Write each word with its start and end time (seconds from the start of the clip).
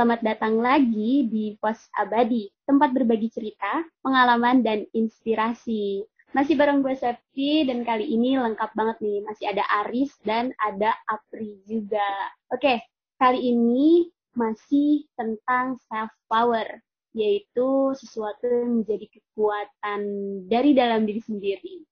selamat 0.00 0.24
datang 0.24 0.64
lagi 0.64 1.28
di 1.28 1.60
Pos 1.60 1.76
Abadi, 1.92 2.48
tempat 2.64 2.96
berbagi 2.96 3.28
cerita, 3.28 3.84
pengalaman, 4.00 4.64
dan 4.64 4.88
inspirasi. 4.96 6.00
Masih 6.32 6.56
bareng 6.56 6.80
gue 6.80 6.96
Septi, 6.96 7.68
dan 7.68 7.84
kali 7.84 8.08
ini 8.08 8.40
lengkap 8.40 8.72
banget 8.72 8.96
nih. 9.04 9.20
Masih 9.28 9.52
ada 9.52 9.60
Aris 9.84 10.08
dan 10.24 10.56
ada 10.56 10.96
Apri 11.04 11.60
juga. 11.68 12.00
Oke, 12.48 12.80
kali 13.20 13.52
ini 13.52 14.08
masih 14.32 15.04
tentang 15.20 15.76
self-power, 15.92 16.80
yaitu 17.12 17.92
sesuatu 17.92 18.48
yang 18.48 18.80
menjadi 18.80 19.04
kekuatan 19.04 20.00
dari 20.48 20.72
dalam 20.72 21.04
diri 21.04 21.20
sendiri. 21.20 21.84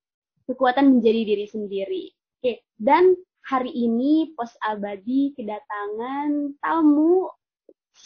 Kekuatan 0.49 0.97
menjadi 0.97 1.29
diri 1.29 1.45
sendiri. 1.45 2.09
Oke, 2.41 2.65
dan 2.81 3.13
hari 3.45 3.69
ini 3.77 4.33
Pos 4.33 4.57
Abadi 4.65 5.37
kedatangan 5.37 6.57
tamu 6.65 7.29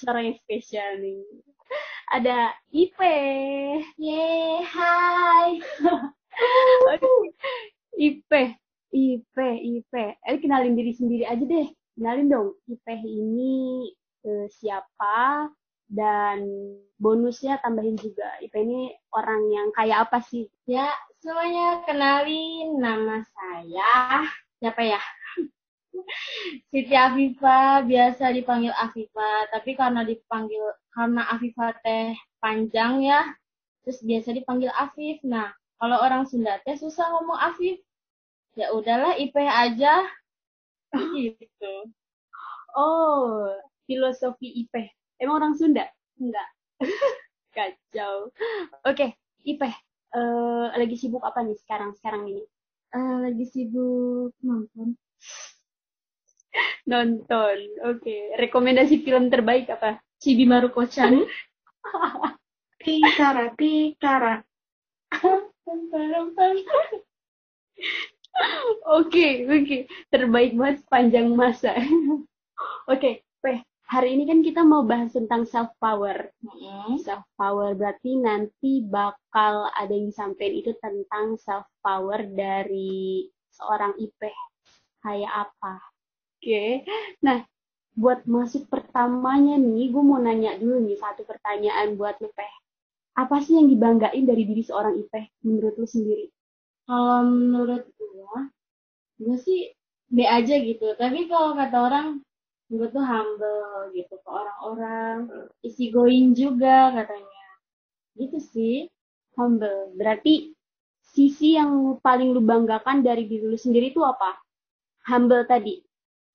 sore 0.02 0.34
spesial 0.42 0.98
nih. 0.98 1.22
Ada 2.10 2.50
Ipe. 2.74 3.16
Yeay, 3.96 4.66
hai. 4.66 5.50
Ipe, 8.02 8.42
Ipe, 8.90 9.48
Ipe. 9.62 10.04
Eh, 10.26 10.38
kenalin 10.42 10.74
diri 10.74 10.92
sendiri 10.92 11.24
aja 11.24 11.44
deh. 11.46 11.70
Kenalin 11.94 12.26
dong, 12.28 12.48
Ipe 12.66 12.98
ini 12.98 13.86
eh, 14.26 14.46
siapa 14.50 15.48
dan 15.86 16.42
bonusnya 16.98 17.62
tambahin 17.62 17.94
juga. 17.94 18.26
Ipe 18.42 18.58
ini 18.58 18.90
orang 19.14 19.42
yang 19.54 19.68
kayak 19.76 20.08
apa 20.10 20.18
sih? 20.24 20.50
Ya, 20.66 20.90
semuanya 21.22 21.86
kenalin 21.86 22.80
nama 22.80 23.22
saya. 23.22 24.26
Siapa 24.58 24.82
ya? 24.82 25.00
Siti 26.72 26.94
Afifa 26.96 27.84
biasa 27.84 28.32
dipanggil 28.32 28.72
Afifa, 28.74 29.46
tapi 29.52 29.76
karena 29.76 30.02
dipanggil 30.02 30.64
karena 30.92 31.22
Afifa 31.32 31.76
teh 31.84 32.16
panjang 32.40 33.04
ya, 33.04 33.20
terus 33.84 34.00
biasa 34.02 34.32
dipanggil 34.34 34.72
Afif. 34.72 35.20
Nah, 35.24 35.52
kalau 35.78 35.98
orang 36.00 36.24
Sunda 36.28 36.58
teh 36.64 36.76
susah 36.76 37.12
ngomong 37.12 37.38
Afif. 37.38 37.80
Ya 38.56 38.68
udahlah 38.72 39.16
IP 39.16 39.36
aja. 39.40 40.04
gitu. 41.16 41.72
Oh, 42.76 43.48
filosofi 43.88 44.48
IP. 44.64 44.74
Emang 45.20 45.40
orang 45.40 45.54
Sunda? 45.56 45.88
Enggak. 46.20 46.48
Kacau. 47.56 48.32
Oke, 48.88 49.16
Ipe. 49.44 49.68
eh, 50.12 50.66
lagi 50.76 50.96
sibuk 51.00 51.24
apa 51.24 51.40
nih 51.44 51.56
sekarang 51.64 51.96
sekarang 51.96 52.28
ini? 52.28 52.44
Eh, 52.92 53.16
lagi 53.24 53.44
sibuk 53.48 54.36
nonton. 54.44 54.96
Nonton. 56.88 57.56
Oke. 57.88 58.36
Rekomendasi 58.36 59.04
film 59.04 59.30
terbaik 59.32 59.70
apa? 59.72 60.00
Cibi 60.22 60.46
Maruko-chan. 60.46 61.24
Pikara, 62.82 63.54
Pikara. 63.54 64.42
Oke, 68.88 69.44
oke. 69.44 69.78
Terbaik 70.08 70.56
banget 70.56 70.80
sepanjang 70.84 71.28
masa. 71.36 71.76
Oke, 72.92 73.24
Peh. 73.44 73.60
Hari 73.92 74.16
ini 74.16 74.24
kan 74.24 74.40
kita 74.40 74.64
mau 74.64 74.88
bahas 74.88 75.12
tentang 75.12 75.44
self 75.44 75.68
power. 75.76 76.32
Self 77.04 77.28
power 77.36 77.76
berarti 77.76 78.16
nanti 78.16 78.80
bakal 78.88 79.68
ada 79.76 79.92
yang 79.92 80.08
disampaikan 80.08 80.56
itu 80.56 80.72
tentang 80.80 81.36
self 81.36 81.68
power 81.84 82.24
dari 82.24 83.28
seorang 83.52 83.92
Ipeh. 84.00 84.32
Kayak 85.04 85.44
apa? 85.44 85.91
Oke. 86.42 86.82
Nah, 87.22 87.46
buat 87.94 88.26
masuk 88.26 88.66
pertamanya 88.66 89.54
nih, 89.62 89.94
gue 89.94 90.02
mau 90.02 90.18
nanya 90.18 90.58
dulu 90.58 90.82
nih 90.82 90.98
satu 90.98 91.22
pertanyaan 91.22 91.94
buat 91.94 92.18
lu, 92.18 92.34
Peh. 92.34 92.52
Apa 93.14 93.38
sih 93.46 93.54
yang 93.62 93.70
dibanggain 93.70 94.26
dari 94.26 94.42
diri 94.42 94.66
seorang 94.66 94.98
Ipeh 94.98 95.30
menurut 95.46 95.78
lu 95.78 95.86
sendiri? 95.86 96.26
Kalau 96.82 97.22
menurut 97.30 97.86
gua, 97.94 98.50
gua 99.22 99.36
sih 99.38 99.70
B 100.10 100.26
aja 100.26 100.58
gitu. 100.58 100.98
Tapi 100.98 101.30
kalau 101.30 101.54
kata 101.54 101.76
orang, 101.78 102.06
gua 102.72 102.90
tuh 102.90 103.04
humble 103.06 103.94
gitu 103.94 104.18
ke 104.18 104.28
orang-orang. 104.28 105.30
Isi 105.62 105.94
going 105.94 106.34
juga 106.34 106.90
katanya. 106.90 107.46
Gitu 108.18 108.38
sih. 108.42 108.74
Humble. 109.38 109.94
Berarti 109.94 110.50
sisi 111.06 111.54
yang 111.54 112.02
paling 112.02 112.34
lu 112.34 112.42
banggakan 112.42 113.06
dari 113.06 113.30
diri 113.30 113.46
lu 113.46 113.60
sendiri 113.60 113.94
itu 113.94 114.02
apa? 114.02 114.42
Humble 115.06 115.46
tadi. 115.46 115.78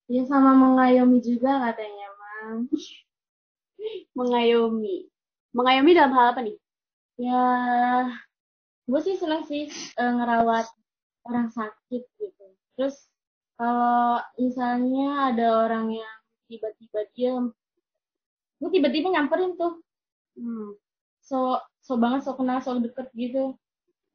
Ya 0.07 0.23
sama 0.23 0.56
mengayomi 0.56 1.19
juga 1.19 1.59
katanya, 1.59 2.07
Mam. 2.16 2.72
Mengayomi. 4.18 5.12
Mengayomi 5.51 5.91
dalam 5.91 6.16
hal 6.16 6.31
apa 6.31 6.41
nih? 6.47 6.57
Ya, 7.19 7.44
gue 8.88 9.00
sih 9.03 9.19
seneng 9.19 9.44
sih 9.44 9.68
eh, 9.72 10.12
ngerawat 10.16 10.72
orang 11.28 11.51
sakit 11.51 12.03
gitu. 12.23 12.45
Terus 12.79 12.95
kalau 13.59 14.23
misalnya 14.40 15.34
ada 15.34 15.68
orang 15.68 15.91
yang 15.91 16.18
tiba-tiba 16.47 17.00
diem, 17.12 17.45
gue 18.63 18.69
tiba-tiba 18.72 19.12
nyamperin 19.12 19.59
tuh. 19.59 19.84
Hmm. 20.39 20.78
So, 21.19 21.59
so 21.84 22.00
banget, 22.00 22.24
so 22.24 22.31
kenal, 22.39 22.63
so 22.63 22.79
deket 22.79 23.12
gitu. 23.12 23.59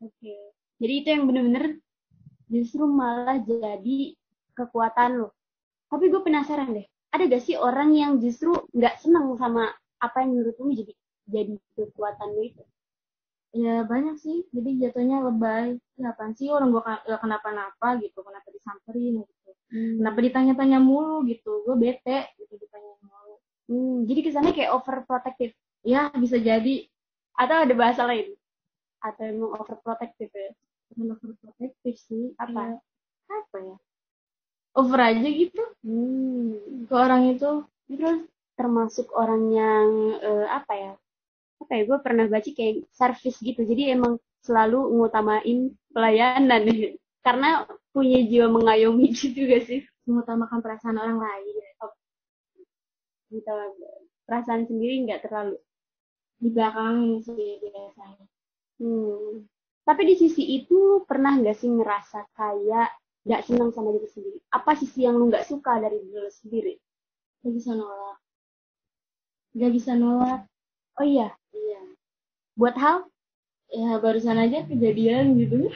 Oke. 0.01 0.35
Jadi 0.81 0.95
itu 1.05 1.09
yang 1.13 1.29
bener-bener 1.29 1.77
justru 2.49 2.89
malah 2.89 3.37
jadi 3.45 4.17
kekuatan 4.57 5.21
lo. 5.21 5.37
Tapi 5.93 6.09
gue 6.09 6.23
penasaran 6.25 6.73
deh, 6.73 6.89
ada 7.13 7.29
gak 7.29 7.45
sih 7.45 7.61
orang 7.61 7.93
yang 7.93 8.17
justru 8.17 8.49
nggak 8.73 8.97
senang 9.05 9.37
sama 9.37 9.69
apa 10.01 10.25
yang 10.25 10.33
menurut 10.33 10.57
lu 10.57 10.73
jadi 10.73 10.93
jadi 11.29 11.55
kekuatan 11.77 12.29
lo 12.33 12.43
itu? 12.49 12.65
Ya 13.53 13.85
banyak 13.85 14.17
sih, 14.17 14.49
jadi 14.49 14.89
jatuhnya 14.89 15.21
lebay. 15.21 15.77
Ya 16.01 16.17
apaan 16.17 16.33
sih 16.33 16.49
orang 16.49 16.73
gue 16.73 16.81
gak 16.81 17.21
kenapa-napa 17.21 18.01
gitu, 18.01 18.25
kenapa 18.25 18.49
disamperin 18.49 19.21
gitu. 19.21 19.51
Kenapa 20.01 20.19
ditanya-tanya 20.25 20.81
mulu 20.81 21.29
gitu, 21.29 21.61
gue 21.69 21.77
bete 21.77 22.33
gitu 22.41 22.57
ditanya 22.57 22.97
mulu. 23.05 23.37
Hmm, 23.69 23.97
jadi 24.09 24.21
kesannya 24.25 24.53
kayak 24.57 24.73
overprotective. 24.73 25.53
Ya 25.85 26.09
bisa 26.17 26.41
jadi 26.41 26.89
Atau 27.33 27.65
ada 27.65 27.75
bahasa 27.77 28.05
lain? 28.09 28.33
Atau 29.01 29.25
emang 29.29 29.57
overprotective 29.61 30.33
ya? 30.33 30.53
bukan 30.93 31.17
overprotective 31.17 31.97
sih. 31.97 32.37
Apa? 32.37 32.77
Ya, 32.77 32.81
apa 33.33 33.59
ya? 33.61 33.77
Over 34.77 35.01
aja 35.01 35.29
gitu 35.29 35.65
Hmm. 35.83 36.87
ke 36.87 36.95
orang 36.95 37.35
itu. 37.35 37.67
Terus 37.91 38.25
termasuk 38.55 39.11
orang 39.15 39.43
yang 39.51 39.89
eh, 40.23 40.47
apa 40.49 40.73
ya? 40.75 40.93
Apa 41.63 41.73
ya? 41.79 41.83
Gue 41.87 41.99
pernah 42.01 42.27
baca 42.31 42.51
kayak 42.51 42.87
service 42.95 43.39
gitu. 43.43 43.67
Jadi 43.67 43.93
emang 43.95 44.19
selalu 44.47 44.79
ngutamain 44.99 45.75
pelayanan. 45.91 46.63
Karena 47.27 47.63
punya 47.95 48.19
jiwa 48.27 48.51
mengayomi 48.51 49.15
gitu 49.19 49.47
gak 49.47 49.63
sih? 49.67 49.81
Mengutamakan 50.07 50.59
perasaan 50.63 50.99
orang 50.99 51.19
lain. 51.19 51.55
Gitu. 53.31 53.57
Perasaan 54.27 54.69
sendiri 54.69 55.07
nggak 55.07 55.25
terlalu. 55.25 55.57
Di 56.43 56.49
belakang 56.51 57.23
sih 57.23 57.63
biasanya. 57.63 58.27
Hmm. 58.83 59.47
Tapi 59.83 60.03
di 60.07 60.15
sisi 60.15 60.63
itu 60.63 61.03
pernah 61.07 61.39
nggak 61.39 61.59
sih 61.59 61.71
ngerasa 61.71 62.31
kayak 62.35 62.91
nggak 63.23 63.43
senang 63.47 63.71
sama 63.71 63.95
diri 63.95 64.09
sendiri? 64.11 64.39
Apa 64.51 64.75
sisi 64.75 65.07
yang 65.07 65.15
lu 65.19 65.31
nggak 65.31 65.47
suka 65.47 65.79
dari 65.79 65.99
diri 66.03 66.19
lu 66.19 66.33
sendiri? 66.33 66.75
Gak 67.43 67.53
bisa 67.59 67.71
nolak. 67.75 68.19
Gak 69.59 69.73
bisa 69.75 69.93
nolak. 69.99 70.41
Oh 71.01 71.07
iya, 71.07 71.35
Iya. 71.53 71.81
buat 72.55 72.77
hal 72.79 73.09
Ya 73.73 73.97
barusan 73.97 74.37
aja 74.37 74.69
kejadian 74.69 75.41
gitu. 75.41 75.73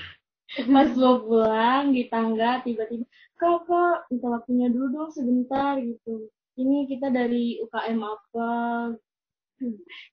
Pas 0.69 0.93
mau 1.01 1.17
pulang 1.25 1.97
di 1.97 2.05
tangga 2.13 2.61
tiba-tiba, 2.61 3.09
kakak 3.41 4.05
minta 4.13 4.29
waktunya 4.37 4.69
dulu 4.69 4.87
dong 4.93 5.11
sebentar 5.17 5.81
gitu. 5.81 6.29
Ini 6.61 6.85
kita 6.93 7.09
dari 7.09 7.57
UKM 7.65 8.01
apa? 8.05 8.51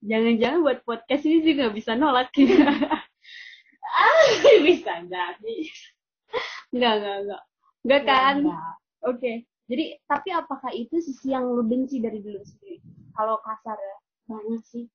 jangan-jangan 0.09 0.63
buat 0.63 0.80
podcast 0.88 1.27
ini 1.27 1.44
juga 1.44 1.69
bisa 1.69 1.94
nolak. 2.00 2.31
Ah, 3.94 4.25
bisa 4.65 5.06
jadi. 5.06 5.69
Enggak, 6.74 6.94
enggak, 7.00 7.18
enggak. 7.21 7.41
Enggak 7.83 8.01
kan? 8.07 8.35
Enggak. 8.41 8.74
Oke. 9.06 9.31
Jadi, 9.69 9.85
tapi 10.06 10.30
apakah 10.35 10.71
itu 10.75 11.00
sisi 11.00 11.31
yang 11.31 11.47
lu 11.47 11.63
benci 11.63 12.03
dari 12.03 12.19
diri 12.19 12.35
lu 12.35 12.45
sendiri? 12.45 12.77
Kalau 13.15 13.39
kasar 13.41 13.77
ya. 13.77 13.97
Banyak 14.27 14.62
sih. 14.65 14.85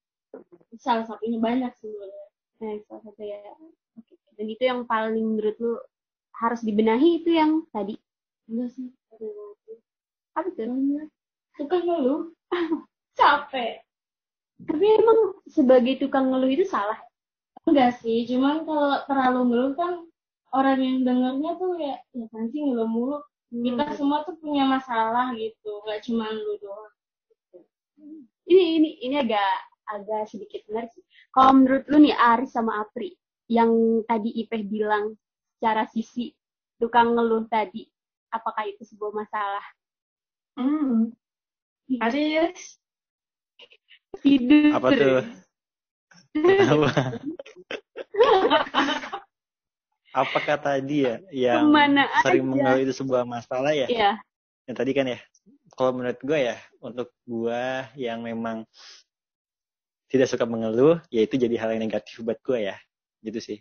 Salah 0.77 1.09
satunya 1.09 1.41
banyak 1.41 1.73
sih 1.81 1.89
sebenarnya. 1.89 2.29
Nah, 2.59 2.73
salah 2.87 3.03
satu 3.07 3.23
ya. 3.23 3.39
Oke. 3.97 4.15
Dan 4.37 4.47
itu 4.47 4.63
yang 4.67 4.81
paling 4.85 5.25
menurut 5.25 5.57
lu 5.59 5.75
harus 6.39 6.61
dibenahi 6.63 7.23
itu 7.23 7.31
yang 7.35 7.65
tadi. 7.73 7.97
Enggak 8.51 8.71
sih. 8.77 8.89
Apa 10.37 10.49
tuh? 10.55 10.67
Banyak. 10.67 11.09
Suka 11.59 11.77
ngeluh. 11.83 12.35
Capek. 13.19 13.83
Tapi 14.59 14.85
emang 14.99 15.39
sebagai 15.47 16.03
tukang 16.03 16.31
ngeluh 16.35 16.51
itu 16.51 16.67
salah. 16.67 16.99
Enggak 17.69 18.01
sih, 18.01 18.25
cuman 18.25 18.65
kalau 18.65 18.97
terlalu 19.07 19.41
ngeluh 19.53 19.73
kan 19.77 19.93
orang 20.53 20.81
yang 20.81 20.99
dengernya 21.05 21.53
tuh 21.61 21.77
ya, 21.77 21.97
ya 22.15 22.27
sih 22.49 22.61
ngeluh 22.65 22.89
mulu. 22.89 23.19
Kita 23.49 23.97
semua 23.97 24.29
tuh 24.29 24.37
punya 24.37 24.69
masalah 24.69 25.33
gitu, 25.33 25.81
nggak 25.85 26.05
cuma 26.05 26.29
lu 26.29 26.61
doang. 26.61 26.93
ini 28.49 28.81
ini 28.81 28.91
ini 29.05 29.17
agak 29.19 29.55
agak 29.89 30.29
sedikit 30.29 30.61
menarik 30.69 30.93
sih. 30.93 31.05
Kalau 31.33 31.53
menurut 31.57 31.85
lu 31.89 32.05
nih 32.05 32.17
Aris 32.17 32.53
sama 32.53 32.85
Apri 32.85 33.17
yang 33.49 33.73
tadi 34.05 34.37
Ipeh 34.45 34.69
bilang 34.69 35.17
secara 35.57 35.89
sisi 35.89 36.33
tukang 36.77 37.17
ngeluh 37.17 37.49
tadi, 37.49 37.89
apakah 38.29 38.69
itu 38.69 38.85
sebuah 38.85 39.13
masalah? 39.17 39.65
Hmm. 40.61 41.09
Aris. 42.05 42.77
Tidur. 44.21 44.77
Apa 44.77 44.89
tuh? 44.93 45.25
Apa 50.13 50.39
kata 50.41 50.81
dia 50.81 51.21
yang 51.29 51.69
Ke 51.69 51.73
mana 51.73 52.03
sering 52.25 52.45
mengeluh 52.49 52.81
itu 52.81 52.93
sebuah 52.97 53.29
masalah 53.29 53.73
ya? 53.77 53.87
Iya. 53.89 54.11
Yang 54.65 54.77
tadi 54.81 54.91
kan 54.97 55.07
ya, 55.09 55.19
kalau 55.77 55.91
menurut 55.97 56.21
gue 56.21 56.39
ya, 56.53 56.57
untuk 56.81 57.09
gue 57.29 57.65
yang 57.97 58.25
memang 58.25 58.65
tidak 60.09 60.29
suka 60.33 60.49
mengeluh, 60.49 61.01
ya 61.13 61.21
itu 61.25 61.37
jadi 61.37 61.53
hal 61.61 61.77
yang 61.77 61.85
negatif 61.85 62.25
buat 62.25 62.41
gue 62.41 62.73
ya. 62.73 62.77
Gitu 63.21 63.41
sih. 63.41 63.59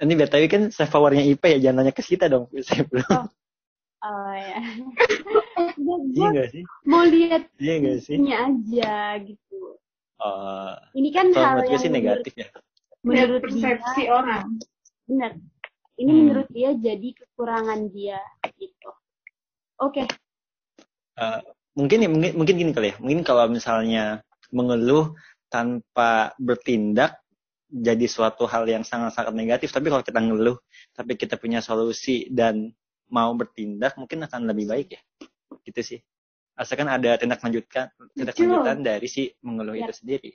Ini 0.00 0.12
BTW 0.16 0.44
kan 0.48 0.62
safe 0.72 0.88
powernya 0.88 1.26
IP 1.26 1.44
ya, 1.44 1.58
jangan 1.70 1.84
nanya 1.84 1.92
ke 1.92 2.00
kita 2.00 2.30
dong. 2.30 2.48
Saya 2.66 2.86
belum. 2.86 3.28
Oh 4.00 4.32
ya. 4.32 4.58
Iya 5.76 5.96
Gue 6.16 6.28
gak 6.32 6.48
sih? 6.56 6.64
mau 6.88 7.04
lihat 7.04 7.52
Iya 7.60 7.74
gak 7.84 7.98
sih? 8.00 8.16
nya 8.16 8.48
aja 8.48 9.20
gitu. 9.20 9.76
Oh, 10.20 10.76
Ini 10.96 11.08
kan 11.12 11.26
hal 11.32 11.64
yang 11.64 11.80
sih 11.80 11.92
negatif 11.92 12.32
ya. 12.36 12.48
menurut 13.00 13.40
persepsi 13.40 14.04
dia, 14.04 14.12
orang. 14.12 14.60
Benar. 15.10 15.34
Ini 15.98 16.06
Hmm. 16.08 16.18
menurut 16.22 16.48
dia 16.54 16.70
jadi 16.72 17.08
kekurangan 17.12 17.90
dia 17.90 18.22
gitu. 18.56 18.90
Oke. 19.82 20.06
Eh, 21.20 21.40
mungkin 21.76 21.98
ya 22.02 22.08
mungkin, 22.08 22.32
mungkin 22.34 22.54
gini 22.56 22.72
kali 22.72 22.88
ya 22.92 22.96
mungkin 22.98 23.20
kalau 23.22 23.46
misalnya 23.46 24.24
mengeluh 24.50 25.14
tanpa 25.46 26.34
bertindak 26.40 27.20
jadi 27.70 28.02
suatu 28.10 28.50
hal 28.50 28.66
yang 28.66 28.82
sangat-sangat 28.82 29.30
negatif 29.36 29.70
tapi 29.70 29.86
kalau 29.86 30.02
kita 30.02 30.18
ngeluh 30.18 30.58
tapi 30.90 31.14
kita 31.14 31.38
punya 31.38 31.62
solusi 31.62 32.26
dan 32.32 32.74
mau 33.06 33.30
bertindak 33.38 33.94
mungkin 33.94 34.26
akan 34.26 34.50
lebih 34.50 34.66
baik 34.66 34.88
ya 34.98 35.00
gitu 35.62 35.80
sih 35.94 36.00
asalkan 36.58 36.90
ada 36.90 37.14
tindak 37.14 37.38
lanjutkan 37.38 37.94
tindak 38.18 38.34
lanjutan 38.34 38.78
dari 38.82 39.06
si 39.06 39.30
mengeluh 39.46 39.78
Ya. 39.78 39.86
itu 39.86 39.94
sendiri 39.94 40.30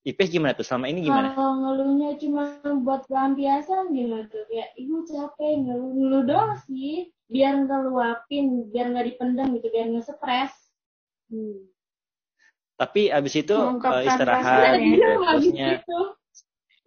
Ipeh 0.00 0.32
gimana 0.32 0.56
tuh 0.56 0.64
selama 0.64 0.88
ini 0.88 1.04
gimana 1.04 1.36
Kalau 1.36 1.60
ngeluhnya 1.60 2.16
cuma 2.16 2.56
buat 2.80 3.04
pelampiasan 3.04 3.92
gimana 3.92 4.24
tuh? 4.32 4.48
Ya, 4.48 4.64
ibu 4.80 5.04
capek 5.04 5.60
ngeluh 5.60 5.92
ngeluh 5.92 6.22
doang 6.24 6.56
sih. 6.64 7.12
Biar 7.28 7.60
nggak 7.62 7.80
luapin, 7.86 8.64
biar 8.72 8.90
nggak 8.90 9.06
dipendam 9.12 9.52
gitu, 9.54 9.68
biar 9.68 9.86
nggak 9.92 10.06
stres. 10.08 10.52
Hmm. 11.30 11.68
tapi 12.74 13.06
abis 13.06 13.44
itu 13.44 13.52
eh, 13.54 14.02
istirahat 14.08 14.80
gitu 14.80 14.98
Iya, 14.98 15.04
ya, 15.04 15.14
nggak 15.20 15.34
terusnya 15.36 15.68
gitu. 15.78 16.00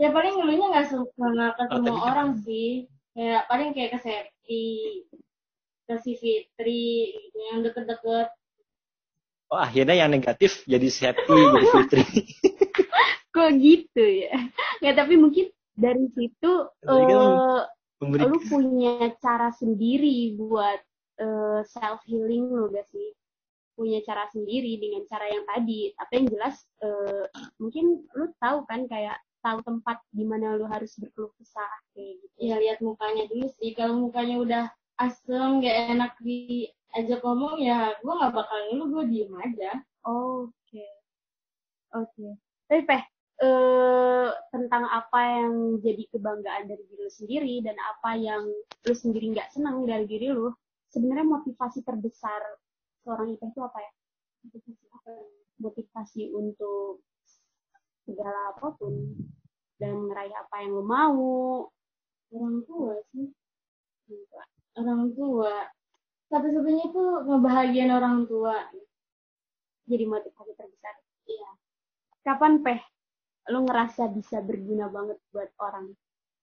Ya 0.02 0.10
paling 0.10 0.34
ngeluhnya 0.36 0.68
nggak 0.74 0.88
suka 0.90 1.26
nggak 1.32 1.52
ke 1.54 1.64
Oh, 1.64 1.70
semua 1.70 1.94
tapi- 1.94 2.06
orang 2.10 2.30
sih. 2.42 2.70
Ya 3.14 3.46
paling 3.46 3.70
kayak 3.72 3.90
ke 3.94 4.00
Septi, 4.02 4.66
ke 5.86 5.96
si 6.02 6.18
Fitri, 6.18 6.90
gitu, 7.14 7.38
yang 7.54 7.62
deket-deket. 7.62 8.28
oh 9.48 9.62
akhirnya 9.62 9.94
yang 9.94 10.10
negatif 10.10 10.66
jadi 10.66 10.90
safety 10.90 11.30
jadi 11.30 11.68
fitri 11.70 12.02
Kok 13.34 13.50
gitu 13.58 14.04
ya? 14.04 14.34
Ya 14.84 14.92
tapi 14.92 15.16
mungkin 15.16 15.48
dari 15.74 16.12
situ 16.12 16.52
kan 16.84 17.00
eh, 17.00 17.62
memberi 18.04 18.24
lu 18.28 18.38
punya 18.46 19.16
cara 19.24 19.50
sendiri 19.56 20.36
buat 20.36 20.80
self 21.64 22.04
healing 22.04 22.52
lu 22.52 22.68
gak 22.74 22.86
sih? 22.92 23.16
Punya 23.74 24.04
cara 24.06 24.28
sendiri 24.30 24.78
dengan 24.78 25.08
cara 25.08 25.26
yang 25.32 25.48
tadi. 25.50 25.96
Tapi 25.98 26.12
yang 26.20 26.28
jelas 26.30 26.56
eh, 26.84 27.26
mungkin 27.58 28.06
lu 28.14 28.28
tahu 28.44 28.68
kan 28.68 28.86
kayak 28.92 29.18
tahu 29.44 29.60
tempat 29.64 30.00
di 30.12 30.24
mana 30.24 30.56
lu 30.56 30.68
harus 30.68 30.96
berkeluh 31.00 31.32
kesah 31.40 31.74
kayak 31.96 32.22
gitu. 32.22 32.36
Ya 32.44 32.56
lihat 32.60 32.80
mukanya 32.84 33.28
dulu 33.32 33.48
sih. 33.60 33.72
Kalau 33.74 33.98
mukanya 34.04 34.36
udah 34.40 34.66
asem, 35.00 35.64
gak 35.64 35.78
enak 35.96 36.12
diajak 36.22 37.20
ngomong 37.26 37.60
ya 37.60 37.98
gue 37.98 38.14
nggak 38.14 38.34
bakal 38.36 38.60
ngeluh, 38.70 38.88
gue 39.00 39.04
diem 39.10 39.34
aja. 39.42 39.72
Oke. 40.06 40.86
Oke. 41.94 42.28
Tapi 42.68 42.82
Peh, 42.90 43.04
eh, 43.44 44.30
tentang 44.56 44.88
apa 44.88 45.20
yang 45.20 45.54
jadi 45.84 46.04
kebanggaan 46.16 46.72
dari 46.72 46.84
diri 46.88 47.04
lu 47.04 47.12
sendiri 47.12 47.56
dan 47.60 47.76
apa 47.76 48.16
yang 48.16 48.44
lu 48.88 48.96
sendiri 48.96 49.36
nggak 49.36 49.52
senang 49.52 49.84
dari 49.84 50.08
diri 50.08 50.32
lu, 50.32 50.50
sebenarnya 50.88 51.28
motivasi 51.28 51.84
terbesar 51.84 52.40
seorang 53.04 53.36
Ipeh 53.36 53.52
itu 53.52 53.60
apa 53.60 53.80
ya? 53.84 53.92
Motivasi 54.48 54.86
apa 54.96 55.10
ya? 55.12 55.24
Motivasi 55.60 56.24
untuk 56.32 57.04
segala 58.04 58.56
apa 58.56 58.68
pun 58.76 58.94
dan 59.80 60.08
meraih 60.08 60.32
apa 60.32 60.56
yang 60.64 60.72
lu 60.80 60.84
mau. 60.88 61.32
Orang 62.34 62.66
tua 62.66 62.98
sih. 63.14 63.30
Orang 64.80 65.14
tua. 65.14 65.70
Satu-satunya 66.32 66.90
itu 66.90 67.04
ngebahagiain 67.30 67.94
orang 67.94 68.26
tua. 68.26 68.58
Jadi 69.86 70.04
motivasi 70.08 70.52
terbesar. 70.56 70.96
Iya. 71.28 71.50
Kapan 72.24 72.64
Peh 72.64 72.93
lu 73.52 73.60
ngerasa 73.68 74.04
bisa 74.18 74.38
berguna 74.44 74.88
banget 74.92 75.18
buat 75.34 75.50
orang? 75.60 75.92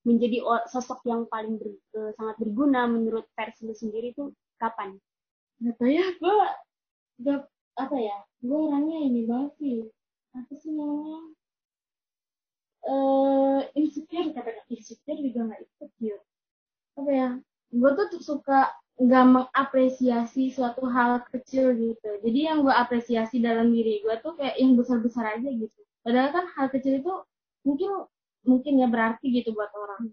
Menjadi 0.07 0.37
sosok 0.73 1.05
yang 1.05 1.29
paling 1.29 1.55
ber- 1.61 1.81
eh, 1.97 2.11
sangat 2.17 2.35
berguna 2.41 2.89
menurut 2.89 3.25
versi 3.37 3.61
lu 3.69 3.73
sendiri 3.77 4.13
tuh 4.17 4.33
kapan? 4.61 4.97
Gak 5.61 5.75
tau 5.77 5.89
ya, 5.89 6.05
gue 6.21 6.35
gak, 7.25 7.41
apa 7.77 7.97
ya, 7.97 8.17
gue 8.41 8.59
orangnya 8.67 8.99
ini 9.07 9.21
banget 9.29 9.51
sih. 9.61 9.77
Apa 10.37 10.53
sih 10.57 10.71
namanya? 10.73 11.21
Eh, 12.81 13.59
insecure, 13.77 14.29
kata 14.35 14.51
insecure 14.73 15.19
juga 15.21 15.39
gak 15.53 15.61
insecure. 15.65 16.21
Apa 16.99 17.11
ya, 17.11 17.29
gue 17.71 17.91
tuh 18.11 18.21
suka 18.21 18.59
nggak 19.01 19.25
mengapresiasi 19.35 20.43
suatu 20.53 20.85
hal 20.95 21.25
kecil 21.33 21.73
gitu. 21.77 22.09
Jadi 22.25 22.39
yang 22.47 22.61
gue 22.65 22.73
apresiasi 22.73 23.41
dalam 23.41 23.73
diri 23.73 24.01
gue 24.05 24.15
tuh 24.21 24.33
kayak 24.37 24.55
yang 24.61 24.73
besar-besar 24.77 25.39
aja 25.39 25.49
gitu. 25.49 25.79
Padahal 26.05 26.29
kan 26.35 26.45
kecil 26.71 27.03
itu 27.03 27.13
mungkin 27.67 28.07
mungkin 28.47 28.73
ya 28.81 28.87
berarti 28.89 29.29
gitu 29.29 29.53
buat 29.53 29.69
orang. 29.75 30.09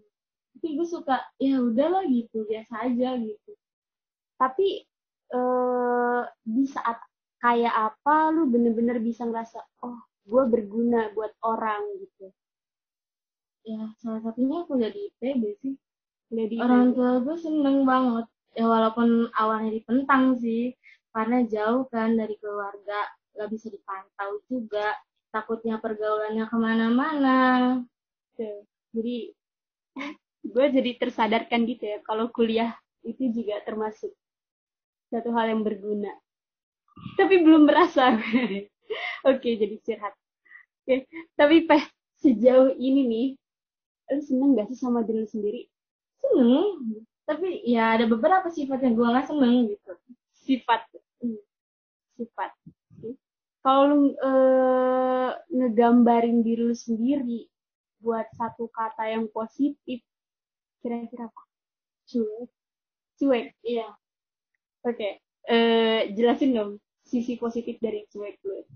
Tapi 0.57 0.67
gue 0.75 0.87
suka 0.87 1.23
ya 1.39 1.63
udahlah 1.63 2.03
gitu, 2.05 2.45
biasa 2.45 2.91
aja 2.91 3.15
gitu. 3.17 3.51
Tapi 4.35 4.83
eh, 5.33 6.21
di 6.43 6.65
saat 6.67 6.99
kayak 7.39 7.71
apa 7.71 8.35
lu 8.35 8.51
bener-bener 8.51 8.99
bisa 8.99 9.23
ngerasa 9.23 9.63
oh 9.87 9.99
gue 10.27 10.43
berguna 10.45 11.09
buat 11.15 11.31
orang 11.41 11.81
gitu. 12.03 12.27
Ya 13.65 13.91
salah 13.99 14.21
satunya 14.23 14.63
aku 14.63 14.77
jadi 14.77 14.99
IPB 15.15 15.43
sih. 15.63 15.75
Jadi 16.29 16.55
Orang 16.61 16.93
tua 16.93 17.17
gue 17.25 17.37
seneng 17.41 17.83
banget. 17.87 18.29
Ya 18.53 18.65
walaupun 18.69 19.29
awalnya 19.33 19.73
ditentang 19.73 20.37
sih, 20.37 20.73
karena 21.13 21.45
jauh 21.45 21.89
kan 21.89 22.13
dari 22.17 22.37
keluarga, 22.37 23.09
gak 23.33 23.49
bisa 23.49 23.69
dipantau 23.73 24.41
juga. 24.45 24.93
Takutnya 25.29 25.77
pergaulannya 25.77 26.45
ke 26.49 26.57
mana-mana. 26.57 27.37
Gitu. 28.33 28.65
Jadi 28.95 29.15
gue 30.49 30.65
jadi 30.71 30.91
tersadarkan 30.97 31.67
gitu 31.67 31.83
ya 31.83 31.99
kalau 32.07 32.31
kuliah 32.31 32.73
itu 33.03 33.29
juga 33.29 33.59
termasuk 33.67 34.11
satu 35.09 35.29
hal 35.33 35.53
yang 35.53 35.61
berguna. 35.65 36.13
Tapi 37.17 37.41
belum 37.41 37.65
berasa. 37.65 38.17
Oke, 39.29 39.49
jadi 39.57 39.75
curhat. 39.81 40.13
Oke, 40.85 41.05
tapi 41.37 41.65
Peh, 41.69 41.83
sejauh 42.21 42.73
ini 42.75 43.01
nih, 43.05 43.27
lu 44.17 44.21
seneng 44.25 44.49
gak 44.57 44.67
sih 44.73 44.77
sama 44.79 45.05
diri 45.05 45.21
lu 45.23 45.29
sendiri? 45.29 45.61
Seneng, 46.19 46.65
tapi 47.29 47.61
ya 47.65 47.93
ada 47.97 48.05
beberapa 48.09 48.49
sifat 48.49 48.81
yang 48.81 48.97
gue 48.97 49.05
gak 49.05 49.29
seneng 49.29 49.69
gitu. 49.69 49.91
Sifat. 50.45 50.81
Hmm. 51.21 51.41
Sifat. 52.17 52.51
Oke. 52.97 53.09
Kalau 53.61 53.81
lu 53.85 53.97
eh, 54.17 54.98
ngegambarin 55.79 56.43
diri 56.43 56.67
lu 56.67 56.75
sendiri 56.75 57.47
buat 58.03 58.27
satu 58.35 58.67
kata 58.67 59.15
yang 59.15 59.31
positif, 59.31 60.03
kira-kira 60.83 61.31
apa? 61.31 61.43
Cuek. 62.03 62.51
Cuek. 63.15 63.55
Iya. 63.63 63.87
Oke, 64.83 65.23
eh 65.47 66.11
jelasin 66.11 66.51
dong 66.51 66.71
sisi 67.07 67.39
positif 67.39 67.79
dari 67.79 68.03
cuek 68.11 68.43
gue. 68.43 68.67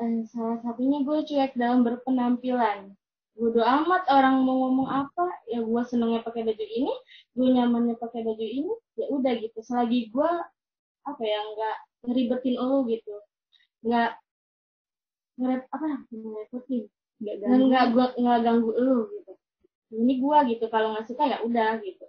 Eh, 0.00 0.24
salah 0.32 0.64
satunya 0.64 1.04
gue 1.04 1.28
cuek 1.28 1.52
dalam 1.60 1.84
berpenampilan. 1.84 2.96
Bodo 3.36 3.60
amat 3.60 4.08
orang 4.08 4.40
mau 4.48 4.64
ngomong 4.64 4.88
apa, 4.88 5.28
ya 5.52 5.60
gue 5.60 5.82
senengnya 5.84 6.24
pakai 6.24 6.48
baju 6.48 6.64
ini, 6.64 6.94
gue 7.36 7.48
nyamannya 7.52 8.00
pakai 8.00 8.24
baju 8.24 8.46
ini, 8.48 8.72
ya 8.96 9.12
udah 9.12 9.32
gitu. 9.44 9.60
Selagi 9.60 10.08
gue 10.08 10.30
apa 11.04 11.20
ya 11.20 11.36
nggak 11.52 11.76
ngeribetin 12.08 12.56
lo 12.56 12.88
gitu, 12.88 13.12
nggak 13.84 14.23
ngerep 15.34 15.62
apa 15.70 15.84
ngerepotin, 16.10 16.84
Gak 17.22 17.36
dan 17.42 17.60
nggak 17.70 17.84
gua 17.94 18.06
nggak 18.14 18.40
ganggu 18.42 18.72
lo 18.74 18.98
gitu. 19.10 19.32
Ini 19.94 20.14
gue 20.18 20.38
gitu, 20.54 20.64
kalau 20.74 20.94
nggak 20.94 21.06
suka 21.06 21.22
ya 21.30 21.38
udah 21.46 21.78
gitu. 21.82 22.06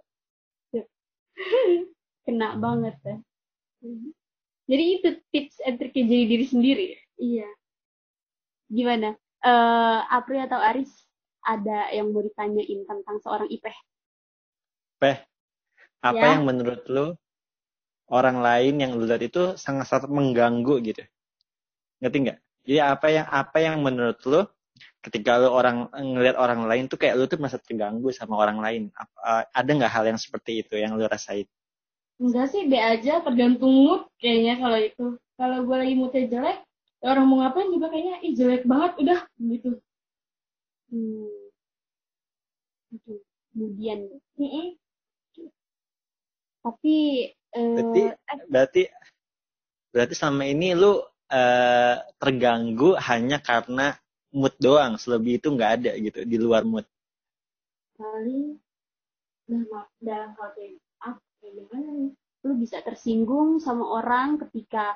kena 2.26 2.58
banget 2.58 2.96
ya. 3.06 3.16
Jadi 4.66 4.84
itu 4.98 5.08
tips 5.30 5.62
and 5.62 5.78
triknya 5.78 6.04
jadi 6.10 6.24
diri 6.26 6.46
sendiri. 6.46 6.86
Iya. 7.22 7.48
Gimana? 8.66 9.14
Eh 9.46 10.00
Apri 10.10 10.42
atau 10.42 10.58
Aris 10.58 10.90
ada 11.46 11.86
yang 11.94 12.10
mau 12.10 12.26
ditanyain 12.26 12.82
tentang 12.82 13.22
seorang 13.22 13.46
Ipeh? 13.46 13.76
Peh, 14.98 15.22
apa 16.02 16.18
Ya. 16.18 16.34
yang 16.34 16.50
menurut 16.50 16.82
lu 16.90 17.14
orang 18.10 18.42
lain 18.42 18.74
yang 18.82 18.98
lu 18.98 19.06
lihat 19.06 19.22
itu 19.22 19.54
sangat-sangat 19.54 20.10
mengganggu 20.10 20.82
gitu? 20.82 21.06
Ngerti 22.02 22.18
nggak? 22.26 22.38
Jadi 22.66 22.78
apa 22.82 23.06
yang 23.14 23.26
apa 23.30 23.58
yang 23.62 23.76
menurut 23.78 24.18
lu 24.26 24.42
ketika 25.00 25.38
lu 25.38 25.54
orang 25.54 25.86
ngelihat 25.94 26.34
orang 26.34 26.66
lain 26.66 26.90
tuh 26.90 26.98
kayak 26.98 27.14
lu 27.14 27.30
tuh 27.30 27.38
merasa 27.38 27.62
terganggu 27.62 28.10
sama 28.10 28.34
orang 28.34 28.58
lain? 28.58 28.82
Apa- 28.90 29.46
ada 29.54 29.70
nggak 29.70 29.92
hal 29.94 30.04
yang 30.10 30.18
seperti 30.18 30.66
itu 30.66 30.74
yang 30.74 30.98
lu 30.98 31.06
rasain? 31.06 31.46
Enggak 32.18 32.48
sih, 32.50 32.66
be 32.66 32.80
aja 32.80 33.22
tergantung 33.22 33.70
mood 33.70 34.02
kayaknya 34.18 34.58
kalau 34.58 34.78
itu. 34.82 35.06
Kalau 35.36 35.58
gue 35.68 35.76
lagi 35.76 35.94
moodnya 35.94 36.24
jelek, 36.32 36.58
ya 37.04 37.06
orang 37.12 37.26
mau 37.28 37.44
ngapain 37.44 37.68
juga 37.68 37.92
kayaknya, 37.92 38.16
ih 38.24 38.32
jelek 38.32 38.64
banget, 38.64 38.92
udah 39.04 39.20
gitu. 39.36 39.70
Hmm. 40.88 41.28
Oke. 42.96 43.14
Kemudian, 43.52 43.98
Mm-mm. 44.40 44.66
tapi 46.64 46.96
eh, 47.52 47.76
Berarti 47.76 48.00
berarti 48.48 48.82
berarti 49.92 50.14
selama 50.16 50.44
ini 50.48 50.72
lu 50.72 51.04
eh, 51.30 51.96
terganggu 52.20 52.94
hanya 53.08 53.38
karena 53.42 53.96
mood 54.34 54.54
doang, 54.60 54.98
selebih 55.00 55.38
itu 55.40 55.48
nggak 55.54 55.70
ada 55.80 55.92
gitu 55.98 56.20
di 56.26 56.36
luar 56.38 56.62
mood. 56.66 56.86
Paling 57.98 58.60
dalam, 59.48 59.86
dalam 60.02 60.30
hal 60.36 60.48
kayak 60.56 60.78
apa, 61.00 61.20
kayak 61.40 61.52
gimana 61.56 61.88
nih? 61.96 62.12
lu 62.46 62.52
bisa 62.62 62.78
tersinggung 62.86 63.58
sama 63.58 63.82
orang 63.98 64.38
ketika 64.38 64.94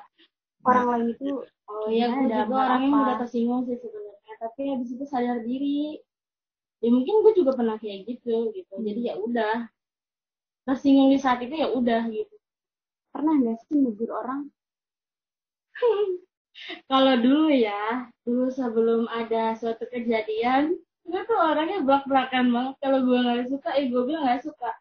orang 0.63 0.87
lain 0.87 1.07
itu 1.19 1.43
Oh 1.71 1.87
iya, 1.87 2.11
gue 2.11 2.27
juga 2.27 2.43
hal 2.51 2.67
orangnya 2.67 2.89
apa? 2.91 2.97
mudah 2.99 3.15
tersinggung 3.23 3.61
sih 3.67 3.77
sebenarnya. 3.79 4.33
Tapi 4.43 4.61
habis 4.75 4.89
itu 4.91 5.05
sadar 5.07 5.39
diri. 5.47 6.03
Ya 6.83 6.89
mungkin 6.91 7.15
gue 7.23 7.33
juga 7.39 7.51
pernah 7.55 7.77
kayak 7.79 7.99
gitu, 8.09 8.51
gitu. 8.51 8.73
Hmm. 8.75 8.83
Jadi 8.83 9.01
ya 9.07 9.15
udah. 9.15 9.55
Tersinggung 10.67 11.09
di 11.15 11.19
saat 11.19 11.39
itu 11.41 11.55
ya 11.57 11.67
udah 11.71 12.01
gitu. 12.11 12.35
pernah 13.11 13.33
nggak 13.39 13.57
sih 13.67 13.75
negur 13.75 14.07
orang 14.15 14.47
Kalau 16.87 17.15
dulu 17.19 17.47
ya, 17.51 18.07
dulu 18.23 18.47
sebelum 18.51 19.07
ada 19.09 19.55
suatu 19.57 19.87
kejadian, 19.89 20.75
gue 21.07 21.21
tuh 21.25 21.39
orangnya 21.39 21.83
belak-belakan 21.83 22.51
banget. 22.51 22.75
Kalau 22.79 22.99
gue 23.03 23.19
nggak 23.19 23.47
suka, 23.51 23.69
eh 23.75 23.85
gue 23.89 24.01
bilang 24.05 24.23
nggak 24.27 24.43
suka. 24.45 24.71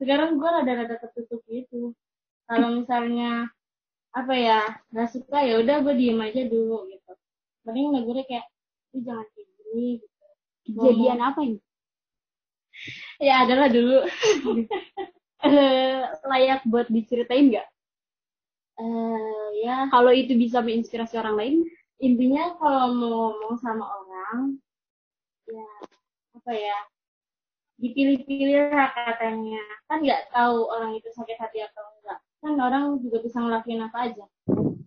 Sekarang 0.00 0.36
gue 0.36 0.48
rada-rada 0.48 0.96
tertutup 0.98 1.40
gitu. 1.46 1.94
Kalau 2.48 2.68
misalnya 2.76 3.48
apa 4.12 4.34
ya 4.36 4.60
nggak 4.92 5.08
suka 5.08 5.38
ya 5.40 5.56
udah 5.62 5.76
gue 5.80 5.94
diem 5.96 6.20
aja 6.20 6.42
dulu 6.44 6.84
gitu. 6.90 7.12
Mending 7.64 7.88
negurnya 7.94 8.24
kayak, 8.28 8.46
lu 8.92 8.98
jangan 9.06 9.26
kayak 9.32 9.48
gini. 9.56 9.88
Gitu. 10.02 10.06
kejadian 10.62 11.18
apa 11.18 11.40
ini 11.42 11.58
Ya 13.18 13.42
adalah 13.46 13.68
dulu. 13.70 13.98
Eh, 15.42 16.06
layak 16.22 16.62
buat 16.70 16.86
diceritain 16.86 17.50
nggak 17.50 17.66
eh 18.82 19.46
ya 19.62 19.86
kalau 19.94 20.10
itu 20.10 20.34
bisa 20.34 20.58
menginspirasi 20.58 21.14
orang 21.22 21.36
lain 21.38 21.54
intinya 22.02 22.58
kalau 22.58 22.90
mau 22.98 23.10
ngomong 23.30 23.54
sama 23.62 23.84
orang 23.86 24.58
ya 25.46 25.66
apa 26.34 26.50
ya 26.50 26.78
dipilih-pilih 27.82 28.70
katanya. 28.94 29.62
Kan 29.90 30.06
nggak 30.06 30.30
tahu 30.30 30.70
orang 30.70 30.94
itu 30.94 31.10
sakit 31.10 31.38
hati 31.42 31.66
atau 31.66 31.82
enggak. 31.98 32.18
Kan 32.38 32.54
orang 32.62 32.84
juga 33.02 33.18
bisa 33.26 33.42
ngelakuin 33.42 33.82
apa 33.82 33.98
aja. 34.06 34.24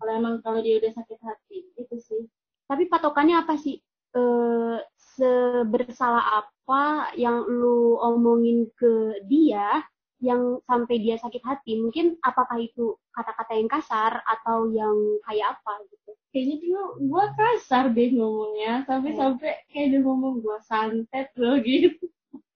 Kalau 0.00 0.12
emang 0.12 0.40
kalau 0.40 0.64
dia 0.64 0.80
udah 0.80 0.92
sakit 0.96 1.20
hati 1.20 1.58
itu 1.76 1.96
sih. 2.00 2.24
Tapi 2.64 2.88
patokannya 2.88 3.44
apa 3.44 3.60
sih? 3.60 3.76
Eh 4.16 4.78
sebersalah 5.16 6.44
apa 6.44 7.12
yang 7.16 7.44
lu 7.44 7.96
omongin 8.00 8.68
ke 8.76 9.24
dia 9.28 9.80
yang 10.24 10.58
sampai 10.64 10.96
dia 11.00 11.20
sakit 11.20 11.42
hati 11.44 11.76
mungkin 11.76 12.16
apakah 12.24 12.56
itu 12.56 12.96
kata-kata 13.12 13.52
yang 13.56 13.68
kasar 13.68 14.24
atau 14.24 14.72
yang 14.72 14.96
kayak 15.28 15.56
apa 15.56 15.72
gitu 15.92 16.10
kayaknya 16.32 16.56
dulu 16.64 16.82
gua 17.12 17.24
kasar 17.36 17.92
deh 17.92 18.08
ngomongnya 18.16 18.84
sampai 18.88 19.12
sampai 19.12 19.52
kayak 19.68 19.86
dia 19.92 20.00
ngomong 20.00 20.40
gua 20.40 20.56
santet 20.64 21.28
loh 21.36 21.60
gitu 21.66 22.00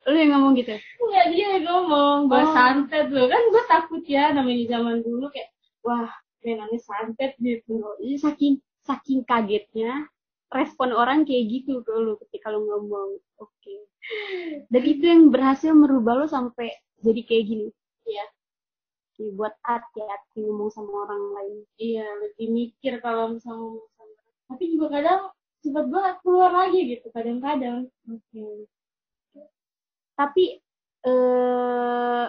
lu 0.08 0.16
yang 0.16 0.32
ngomong 0.32 0.56
gitu 0.56 0.72
Enggak 0.80 1.26
dia 1.36 1.46
yang 1.60 1.64
ngomong, 1.68 2.18
gue 2.32 2.40
Oh. 2.40 2.54
santet 2.56 3.12
loh. 3.12 3.28
Kan 3.28 3.42
gue 3.52 3.62
takut 3.68 4.00
ya 4.08 4.32
namanya 4.32 4.64
zaman 4.78 5.04
dulu 5.04 5.28
kayak, 5.28 5.52
wah, 5.84 6.08
mainannya 6.40 6.80
santet 6.80 7.36
gitu. 7.36 7.84
Jadi 8.00 8.16
saking 8.16 8.54
saking 8.80 9.28
kagetnya 9.28 10.08
respon 10.50 10.90
orang 10.90 11.22
kayak 11.22 11.46
gitu 11.46 11.84
ke 11.86 11.92
lu 11.94 12.18
ketika 12.26 12.50
lu 12.50 12.66
ngomong 12.66 13.22
oke 13.38 13.76
dan 14.66 14.82
itu 14.82 15.04
yang 15.06 15.30
berhasil 15.30 15.70
merubah 15.70 16.24
lu 16.24 16.26
sampai 16.26 16.74
jadi 17.04 17.20
kayak 17.28 17.44
gini 17.48 17.66
Iya. 18.08 18.26
Oke, 19.12 19.24
buat 19.36 19.54
hati-hati 19.62 20.38
ngomong 20.48 20.70
sama 20.72 20.92
orang 21.06 21.22
lain 21.36 21.56
Iya, 21.78 22.06
lebih 22.24 22.46
mikir 22.50 22.92
kalau 23.04 23.36
misalnya 23.36 23.60
ngomong 23.60 23.88
sama 23.94 24.12
orang. 24.16 24.36
Tapi 24.50 24.64
juga 24.72 24.86
kadang 24.96 25.20
sifat 25.60 25.84
gue 25.92 26.02
keluar 26.24 26.50
lagi 26.56 26.80
gitu, 26.96 27.06
kadang-kadang. 27.12 27.78
oke 28.08 28.44
tapi 30.20 30.60
eh 31.08 32.26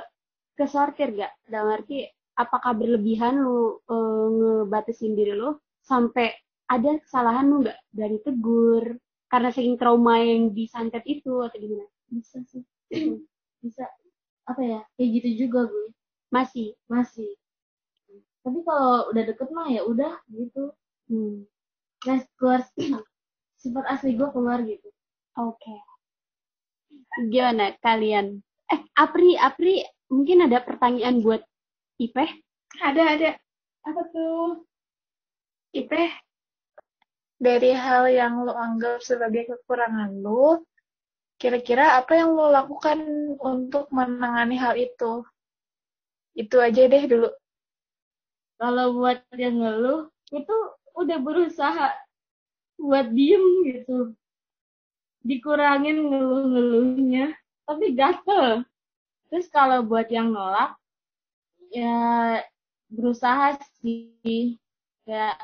kesortir 0.55 1.11
gak 1.19 1.33
dalam 1.51 1.75
arti 1.75 2.07
apakah 2.39 2.71
berlebihan 2.79 3.35
lu 3.43 3.83
eh, 3.83 4.27
ngebatasin 4.39 5.11
diri 5.17 5.35
lu 5.35 5.59
sampai 5.83 6.31
ada 6.71 6.95
kesalahan 7.03 7.51
lu 7.51 7.67
nggak 7.67 7.79
dari 7.91 8.17
tegur 8.23 8.95
karena 9.27 9.49
saking 9.51 9.75
trauma 9.75 10.23
yang 10.23 10.55
disantet 10.55 11.03
itu 11.03 11.43
atau 11.43 11.57
gimana 11.59 11.87
Bisa 12.11 12.39
sih. 12.47 12.63
Bisa. 13.63 13.87
Apa 14.51 14.61
ya, 14.61 14.81
kayak 14.99 15.09
gitu 15.15 15.47
juga 15.47 15.71
gue. 15.71 15.87
masih 16.31 16.75
Masih. 16.91 17.31
Tapi 18.41 18.59
kalau 18.67 19.11
udah 19.13 19.23
deket 19.23 19.47
mah 19.55 19.67
ya 19.71 19.81
udah 19.87 20.19
gitu. 20.27 20.75
hmm. 21.07 21.47
Guys, 22.01 22.25
keluar 22.35 22.65
sifat 23.61 23.85
asli 23.87 24.17
gue 24.17 24.27
keluar 24.33 24.59
gitu. 24.65 24.89
Oke. 25.39 25.75
Gimana 27.29 27.77
kalian? 27.79 28.41
Eh, 28.67 28.81
Apri, 28.97 29.39
Apri, 29.39 29.85
mungkin 30.09 30.47
ada 30.47 30.59
pertanyaan 30.63 31.21
buat 31.21 31.43
Ipeh? 32.01 32.31
Ada, 32.81 33.03
ada. 33.15 33.29
Apa 33.85 34.01
tuh? 34.09 34.65
Ipeh, 35.71 36.09
dari 37.41 37.73
hal 37.73 38.05
yang 38.13 38.45
lo 38.45 38.53
anggap 38.53 39.01
sebagai 39.01 39.49
kekurangan 39.49 40.21
lo, 40.21 40.61
kira-kira 41.41 41.97
apa 41.97 42.13
yang 42.13 42.37
lo 42.37 42.53
lakukan 42.53 43.01
untuk 43.41 43.89
menangani 43.89 44.61
hal 44.61 44.77
itu? 44.77 45.25
Itu 46.37 46.61
aja 46.61 46.85
deh 46.85 47.03
dulu. 47.09 47.29
kalau 48.61 48.93
buat 48.93 49.25
yang 49.33 49.57
ngeluh 49.57 50.05
itu 50.29 50.55
udah 50.93 51.17
berusaha 51.17 51.97
buat 52.77 53.09
diem 53.09 53.41
gitu. 53.65 54.13
Dikurangin 55.25 55.97
ngeluh-ngeluhnya 56.13 57.33
tapi 57.65 57.97
gatel. 57.97 58.61
Terus 59.33 59.49
kalau 59.49 59.81
buat 59.81 60.05
yang 60.13 60.29
nolak 60.29 60.77
ya 61.73 62.37
berusaha 62.93 63.57
sih. 63.81 64.61
Kayak 65.09 65.41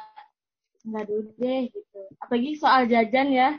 nggak 0.85 1.05
dulu 1.09 1.29
deh 1.41 1.61
gitu. 1.73 1.99
Apalagi 2.21 2.53
soal 2.53 2.85
jajan 2.85 3.33
ya. 3.33 3.49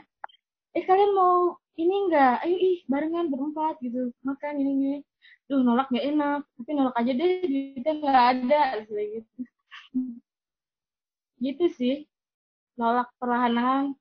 Eh 0.71 0.87
kalian 0.87 1.11
mau 1.11 1.59
ini 1.79 1.95
enggak. 2.07 2.35
Ayo 2.43 2.55
ih 2.59 2.77
barengan 2.91 3.31
berempat 3.31 3.79
gitu. 3.79 4.11
Makan 4.27 4.59
ini 4.59 4.71
ini. 4.75 4.93
Duh 5.47 5.63
nolak 5.63 5.87
nggak 5.87 6.07
enak. 6.11 6.41
Tapi 6.59 6.69
nolak 6.75 6.95
aja 6.99 7.11
deh 7.15 7.31
duitnya 7.47 7.93
nggak 8.03 8.25
ada 8.35 8.61
gitu. 8.83 9.29
Gitu 11.39 11.65
sih. 11.73 11.95
Nolak 12.75 13.07
perlahan-lahan. 13.15 13.95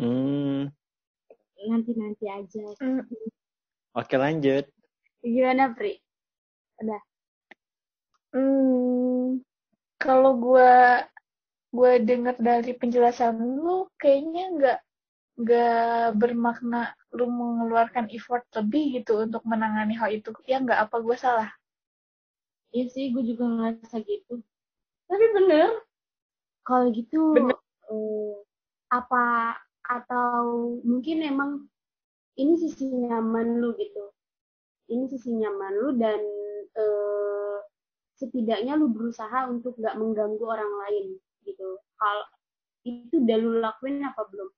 Hmm, 0.00 0.72
nanti 1.68 1.92
nanti 1.94 2.24
aja 2.26 2.64
oke 3.92 4.16
lanjut. 4.16 4.64
Gimana, 5.22 5.70
Pri? 5.76 6.00
Hmm, 8.32 9.38
kalau 10.00 10.32
gue 10.40 10.72
gue 11.72 11.92
dengar 12.02 12.34
dari 12.40 12.72
penjelasan 12.74 13.38
lu, 13.38 13.86
kayaknya 14.00 14.44
nggak 14.56 14.78
nggak 15.38 16.06
bermakna 16.18 16.96
lu 17.12 17.28
mengeluarkan 17.28 18.08
effort 18.12 18.44
lebih 18.56 19.00
gitu 19.00 19.22
untuk 19.24 19.44
menangani 19.44 19.94
hal 19.96 20.10
itu. 20.12 20.32
Ya 20.48 20.60
nggak 20.60 20.88
apa 20.88 20.96
gue 21.00 21.16
salah. 21.16 21.50
Iya 22.72 22.88
sih 22.88 23.12
gue 23.12 23.22
juga 23.24 23.44
ngerasa 23.44 24.00
gitu 24.00 24.40
tapi 25.12 25.26
bener 25.36 25.68
Kalau 26.62 26.88
gitu, 26.94 27.34
Bener. 27.34 27.58
eh, 27.90 28.34
apa 28.88 29.58
atau 29.82 30.78
mungkin 30.86 31.20
emang 31.26 31.66
ini 32.38 32.54
sisi 32.54 32.86
nyaman 32.86 33.58
lu 33.58 33.74
gitu. 33.76 34.14
Ini 34.86 35.10
sisi 35.10 35.34
nyaman 35.36 35.72
lu 35.74 35.90
dan 35.98 36.22
eh, 36.78 37.58
setidaknya 38.14 38.78
lu 38.78 38.94
berusaha 38.94 39.50
untuk 39.50 39.74
nggak 39.74 39.98
mengganggu 39.98 40.44
orang 40.46 40.70
lain 40.86 41.06
gitu 41.42 41.82
kalau 41.98 42.26
itu 42.86 43.18
udah 43.18 43.36
lu 43.42 43.50
lakuin 43.58 43.98
apa 44.06 44.22
belum 44.30 44.50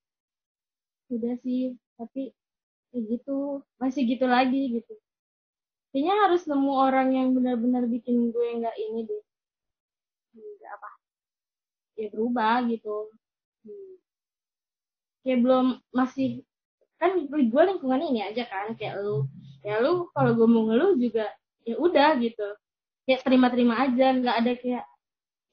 udah 1.17 1.35
sih 1.41 1.73
tapi 1.97 2.37
kayak 2.95 3.19
gitu. 3.19 3.67
Masih 3.83 4.07
gitu 4.07 4.27
lagi 4.31 4.79
gitu. 4.79 4.95
Kayaknya 5.91 6.15
harus 6.27 6.43
nemu 6.47 6.73
orang 6.75 7.09
yang 7.11 7.29
benar-benar 7.35 7.91
bikin 7.91 8.31
gue 8.31 8.47
nggak 8.63 8.77
ini 8.79 9.03
deh. 9.11 9.23
Nggak 10.39 10.73
apa. 10.79 10.91
Ya 11.99 12.07
berubah 12.15 12.63
gitu. 12.71 13.11
Hmm. 13.65 13.97
kayak 15.25 15.41
belum 15.41 15.81
masih 15.89 16.45
kan 17.01 17.17
gue 17.25 17.63
lingkungan 17.65 17.97
ini 17.97 18.29
aja 18.29 18.45
kan 18.47 18.77
kayak 18.79 19.03
lu. 19.03 19.27
Ya 19.65 19.81
lu 19.81 20.13
kalau 20.13 20.37
gue 20.37 20.47
mau 20.47 20.69
ngeluh 20.71 20.95
juga 21.01 21.27
ya 21.67 21.75
udah 21.81 22.15
gitu. 22.23 22.47
Kayak 23.09 23.25
terima-terima 23.27 23.75
aja 23.89 24.07
nggak 24.15 24.37
ada 24.45 24.53
kayak 24.55 24.85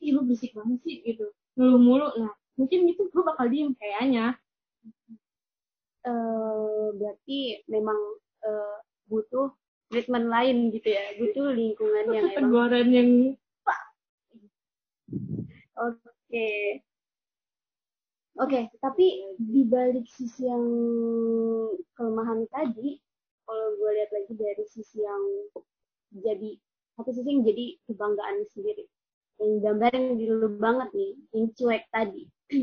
ih 0.04 0.12
lu 0.14 0.28
berisik 0.28 0.52
banget 0.54 0.78
sih 0.84 0.96
gitu. 1.02 1.32
Ngeluh 1.58 1.82
mulu. 1.82 2.08
Nah 2.20 2.34
mungkin 2.60 2.86
itu 2.86 3.08
gue 3.10 3.24
bakal 3.24 3.48
diem 3.48 3.72
kayaknya 3.80 4.36
uh, 6.06 6.94
berarti 6.96 7.62
memang 7.68 7.98
uh, 8.46 8.78
butuh 9.10 9.52
treatment 9.92 10.32
lain 10.32 10.72
gitu 10.72 10.88
ya 10.88 11.04
butuh 11.20 11.48
lingkungan 11.52 12.06
yang 12.16 12.28
teguran 12.32 12.88
yang 12.92 13.10
oke. 15.76 16.00
Okay. 16.32 16.80
oke 18.40 18.48
okay, 18.48 18.64
tapi 18.80 19.36
di 19.36 19.68
balik 19.68 20.08
sisi 20.08 20.48
yang 20.48 20.66
kelemahan 22.00 22.48
tadi 22.50 22.98
kalau 23.44 23.68
gue 23.76 23.92
lihat 24.00 24.12
lagi 24.16 24.34
dari 24.40 24.66
sisi 24.70 25.04
yang 25.04 25.24
jadi 26.16 26.56
satu 26.96 27.12
sisi 27.12 27.28
yang 27.28 27.44
jadi 27.44 27.66
kebanggaan 27.90 28.48
sendiri. 28.52 28.86
Yang 29.42 29.52
gambarin 29.66 30.06
di 30.22 30.26
lu 30.30 30.48
banget 30.62 30.90
nih 30.94 31.12
yang 31.34 31.46
cuek 31.58 31.84
tadi 31.90 32.24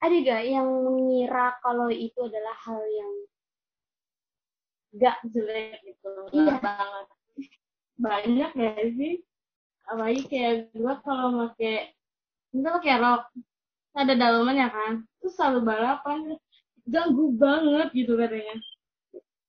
ada 0.00 0.16
gak 0.22 0.42
yang 0.44 0.68
mengira 0.84 1.56
kalau 1.64 1.88
itu 1.88 2.18
adalah 2.20 2.56
hal 2.68 2.82
yang 2.84 3.12
gak 5.00 5.18
jelek 5.32 5.80
gitu? 5.84 6.10
Iya. 6.32 6.60
Banget 6.60 7.06
banyak 7.96 8.50
ya 8.52 8.72
sih? 8.92 9.24
Apalagi 9.88 10.22
kayak 10.28 10.54
gue 10.76 10.94
kalau 11.00 11.48
pakai 11.48 11.96
misal 12.52 12.80
kayak 12.80 13.00
rok 13.00 13.22
ada 13.96 14.12
dalamannya 14.12 14.68
kan 14.68 14.92
terus 15.20 15.36
selalu 15.36 15.60
balapan 15.64 16.36
ganggu 16.84 17.32
banget 17.36 17.88
gitu 17.96 18.12
katanya. 18.20 18.56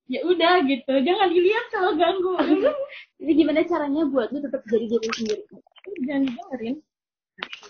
Ya 0.08 0.24
udah 0.24 0.64
gitu 0.64 0.94
jangan 1.04 1.28
dilihat 1.28 1.66
kalau 1.76 1.92
ganggu. 2.00 2.40
Jadi 3.20 3.32
gimana 3.36 3.68
caranya 3.68 4.08
buat 4.08 4.32
lu 4.32 4.40
tetap 4.40 4.64
jadi 4.70 4.86
diri 4.88 5.10
sendiri? 5.12 5.44
Jangan 6.08 6.22
didengerin. 6.24 6.76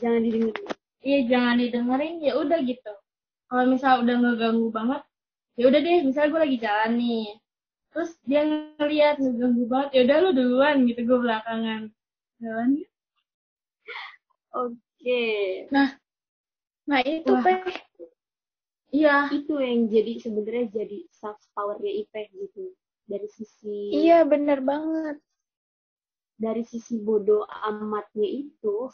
Jangan 0.03 0.21
didengerin 0.21 0.75
iya 1.01 1.19
jangan 1.29 1.61
didengerin 1.61 2.23
ya 2.23 2.33
udah 2.37 2.59
gitu 2.63 2.93
kalau 3.47 3.63
misal 3.69 4.03
udah 4.03 4.15
ngeganggu 4.17 4.67
banget 4.73 5.01
ya 5.57 5.63
udah 5.69 5.79
deh 5.81 5.97
misal 6.05 6.29
gue 6.29 6.39
lagi 6.39 6.57
jalan 6.61 6.91
nih 6.97 7.27
terus 7.93 8.11
dia 8.27 8.41
ngeliat 8.77 9.15
ngeganggu 9.17 9.63
banget 9.65 9.89
ya 9.93 9.99
udah 10.05 10.17
lu 10.21 10.29
duluan 10.33 10.77
gitu 10.85 11.01
gue 11.05 11.19
belakangan 11.21 11.81
jalan 12.37 12.69
ya 12.77 12.87
oke 14.53 14.73
okay. 14.73 15.65
nah 15.73 15.97
nah 16.87 16.99
itu 17.03 17.33
Wah. 17.33 17.43
Iya. 18.87 19.27
Itu 19.35 19.59
yang 19.59 19.91
jadi 19.91 20.13
sebenarnya 20.23 20.65
jadi 20.71 20.99
self 21.11 21.39
powernya 21.51 21.91
Ipeh 22.07 22.27
gitu. 22.31 22.71
Dari 23.07 23.27
sisi 23.31 23.91
Iya, 23.91 24.23
bener 24.27 24.63
banget. 24.63 25.17
Dari 26.37 26.63
sisi 26.63 27.01
bodoh 27.01 27.43
amatnya 27.67 28.27
itu 28.27 28.91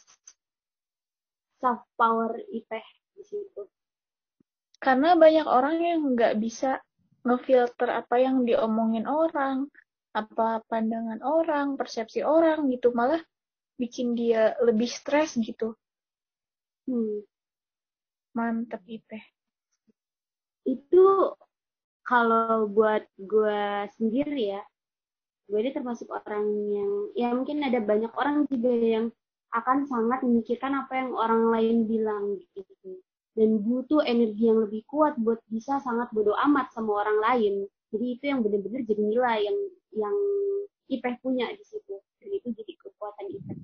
self 1.63 1.87
power 1.95 2.35
Ipeh 2.51 2.83
di 3.15 3.23
situ. 3.23 3.63
Karena 4.83 5.15
banyak 5.15 5.47
orang 5.47 5.79
yang 5.79 5.99
nggak 6.11 6.35
bisa 6.43 6.83
ngefilter 7.23 7.87
apa 7.87 8.19
yang 8.19 8.43
diomongin 8.43 9.07
orang, 9.07 9.71
apa 10.11 10.59
pandangan 10.67 11.23
orang, 11.23 11.79
persepsi 11.79 12.19
orang 12.19 12.67
gitu, 12.67 12.91
malah 12.91 13.23
bikin 13.79 14.11
dia 14.19 14.59
lebih 14.59 14.91
stres 14.91 15.39
gitu. 15.39 15.79
Hmm. 16.83 17.23
Mantep 18.35 18.83
Ipeh 18.83 19.23
itu 20.63 21.03
kalau 22.03 22.67
buat 22.71 23.03
gue 23.19 23.87
sendiri 23.95 24.59
ya 24.59 24.63
gue 25.47 25.59
ini 25.59 25.71
termasuk 25.75 26.07
orang 26.07 26.47
yang 26.71 26.91
ya 27.19 27.27
mungkin 27.35 27.59
ada 27.67 27.83
banyak 27.83 28.11
orang 28.15 28.47
juga 28.47 28.71
yang 28.71 29.05
akan 29.53 29.85
sangat 29.85 30.25
memikirkan 30.25 30.73
apa 30.73 30.93
yang 30.97 31.11
orang 31.13 31.53
lain 31.53 31.77
bilang 31.85 32.41
gitu. 32.57 32.97
Dan 33.33 33.61
butuh 33.65 34.05
energi 34.05 34.49
yang 34.49 34.61
lebih 34.65 34.85
kuat 34.85 35.17
buat 35.17 35.41
bisa 35.49 35.81
sangat 35.81 36.09
bodoh 36.13 36.37
amat 36.37 36.73
sama 36.73 37.05
orang 37.05 37.17
lain. 37.21 37.53
Jadi 37.93 38.05
itu 38.17 38.23
yang 38.29 38.41
benar-benar 38.41 38.81
jadi 38.85 39.01
nilai 39.01 39.39
yang 39.45 39.57
yang 39.93 40.17
Ipeh 40.89 41.15
punya 41.21 41.49
di 41.53 41.63
situ. 41.65 42.01
Dan 42.21 42.29
itu 42.29 42.49
jadi 42.53 42.73
kekuatan 42.77 43.25
Ipeh. 43.29 43.57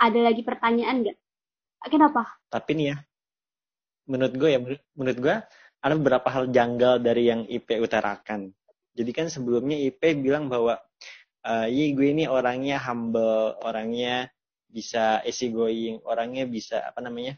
Ada 0.00 0.18
lagi 0.32 0.42
pertanyaan 0.42 0.96
nggak? 1.06 1.18
Kenapa? 1.90 2.22
Tapi 2.50 2.70
nih 2.78 2.86
ya 2.94 2.96
menurut 4.10 4.34
gue 4.34 4.50
ya 4.50 4.60
menurut 4.98 5.18
gue 5.22 5.36
ada 5.80 5.94
beberapa 5.96 6.28
hal 6.28 6.50
janggal 6.50 6.98
dari 6.98 7.30
yang 7.30 7.46
IP 7.46 7.78
utarakan. 7.78 8.50
Jadi 8.92 9.10
kan 9.14 9.26
sebelumnya 9.30 9.78
IP 9.78 10.18
bilang 10.18 10.50
bahwa 10.50 10.76
uh, 11.46 11.66
gue 11.70 12.06
ini 12.10 12.26
orangnya 12.26 12.76
humble, 12.82 13.56
orangnya 13.62 14.28
bisa 14.70 15.20
easy 15.26 15.50
going, 15.50 15.98
orangnya 16.06 16.46
bisa 16.46 16.86
apa 16.86 17.02
namanya 17.02 17.34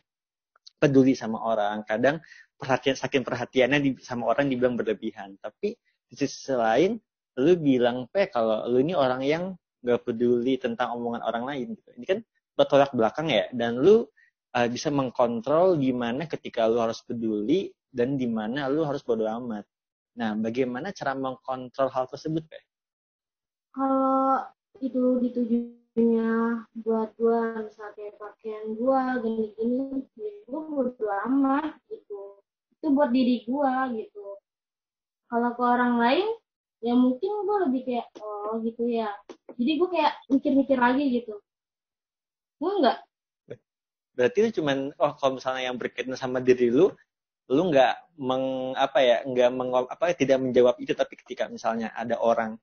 peduli 0.77 1.17
sama 1.17 1.41
orang. 1.41 1.83
Kadang 1.89 2.21
perhatian 2.61 2.95
saking 2.95 3.25
perhatiannya 3.25 3.79
di, 3.83 3.91
sama 4.05 4.29
orang 4.29 4.53
dibilang 4.53 4.77
berlebihan. 4.77 5.35
Tapi 5.41 5.75
di 6.07 6.15
sisi 6.15 6.53
lain, 6.53 7.01
lu 7.41 7.57
bilang 7.57 8.07
pe 8.13 8.29
kalau 8.29 8.69
lu 8.69 8.85
ini 8.85 8.93
orang 8.93 9.25
yang 9.25 9.45
gak 9.83 10.07
peduli 10.07 10.61
tentang 10.61 10.95
omongan 10.95 11.23
orang 11.25 11.45
lain. 11.49 11.67
Gitu. 11.75 11.91
Ini 11.99 12.05
kan 12.07 12.19
bertolak 12.55 12.93
belakang 12.93 13.33
ya. 13.33 13.49
Dan 13.51 13.81
lu 13.81 14.07
uh, 14.55 14.69
bisa 14.69 14.93
mengkontrol 14.93 15.81
gimana 15.81 16.29
ketika 16.29 16.69
lu 16.69 16.79
harus 16.79 17.01
peduli 17.03 17.73
dan 17.89 18.15
di 18.15 18.29
mana 18.29 18.69
lu 18.69 18.85
harus 18.85 19.03
bodo 19.03 19.25
amat. 19.27 19.65
Nah, 20.13 20.37
bagaimana 20.37 20.93
cara 20.93 21.17
mengkontrol 21.17 21.89
hal 21.89 22.05
tersebut, 22.05 22.45
Pe? 22.45 22.61
Kalau 23.73 24.45
itu 24.85 25.01
ditujunya 25.93 26.65
buat 26.81 27.13
gua 27.21 27.69
misalnya 27.69 28.17
pakaian 28.17 28.65
gua 28.81 29.21
gini-gini, 29.21 30.09
ya 30.17 30.33
gua 30.49 30.61
bodo 30.65 31.07
amat 31.29 31.77
gitu. 31.93 32.41
Itu 32.81 32.87
buat 32.97 33.13
diri 33.13 33.45
gua 33.45 33.93
gitu. 33.93 34.41
Kalau 35.29 35.51
ke 35.53 35.63
orang 35.63 36.01
lain, 36.01 36.29
ya 36.81 36.97
mungkin 36.97 37.31
gua 37.45 37.69
lebih 37.69 37.85
kayak 37.85 38.09
oh 38.25 38.57
gitu 38.65 38.89
ya. 38.89 39.13
Jadi 39.61 39.71
gua 39.77 39.89
kayak 39.93 40.13
mikir-mikir 40.33 40.79
lagi 40.81 41.05
gitu. 41.13 41.35
Gua 42.57 42.73
enggak. 42.81 42.99
Berarti 44.17 44.39
lu 44.45 44.51
cuman 44.53 44.79
oh 44.97 45.13
kalau 45.21 45.37
misalnya 45.37 45.63
yang 45.69 45.77
berkaitan 45.77 46.17
sama 46.17 46.41
diri 46.41 46.73
lu, 46.73 46.89
lu 47.53 47.63
nggak 47.69 48.17
meng 48.17 48.73
apa 48.77 48.99
ya 49.01 49.17
nggak 49.29 49.51
meng 49.53 49.73
apa 49.77 50.17
tidak 50.17 50.41
menjawab 50.41 50.77
itu 50.81 50.93
tapi 50.97 51.17
ketika 51.21 51.49
misalnya 51.53 51.93
ada 51.97 52.17
orang 52.21 52.57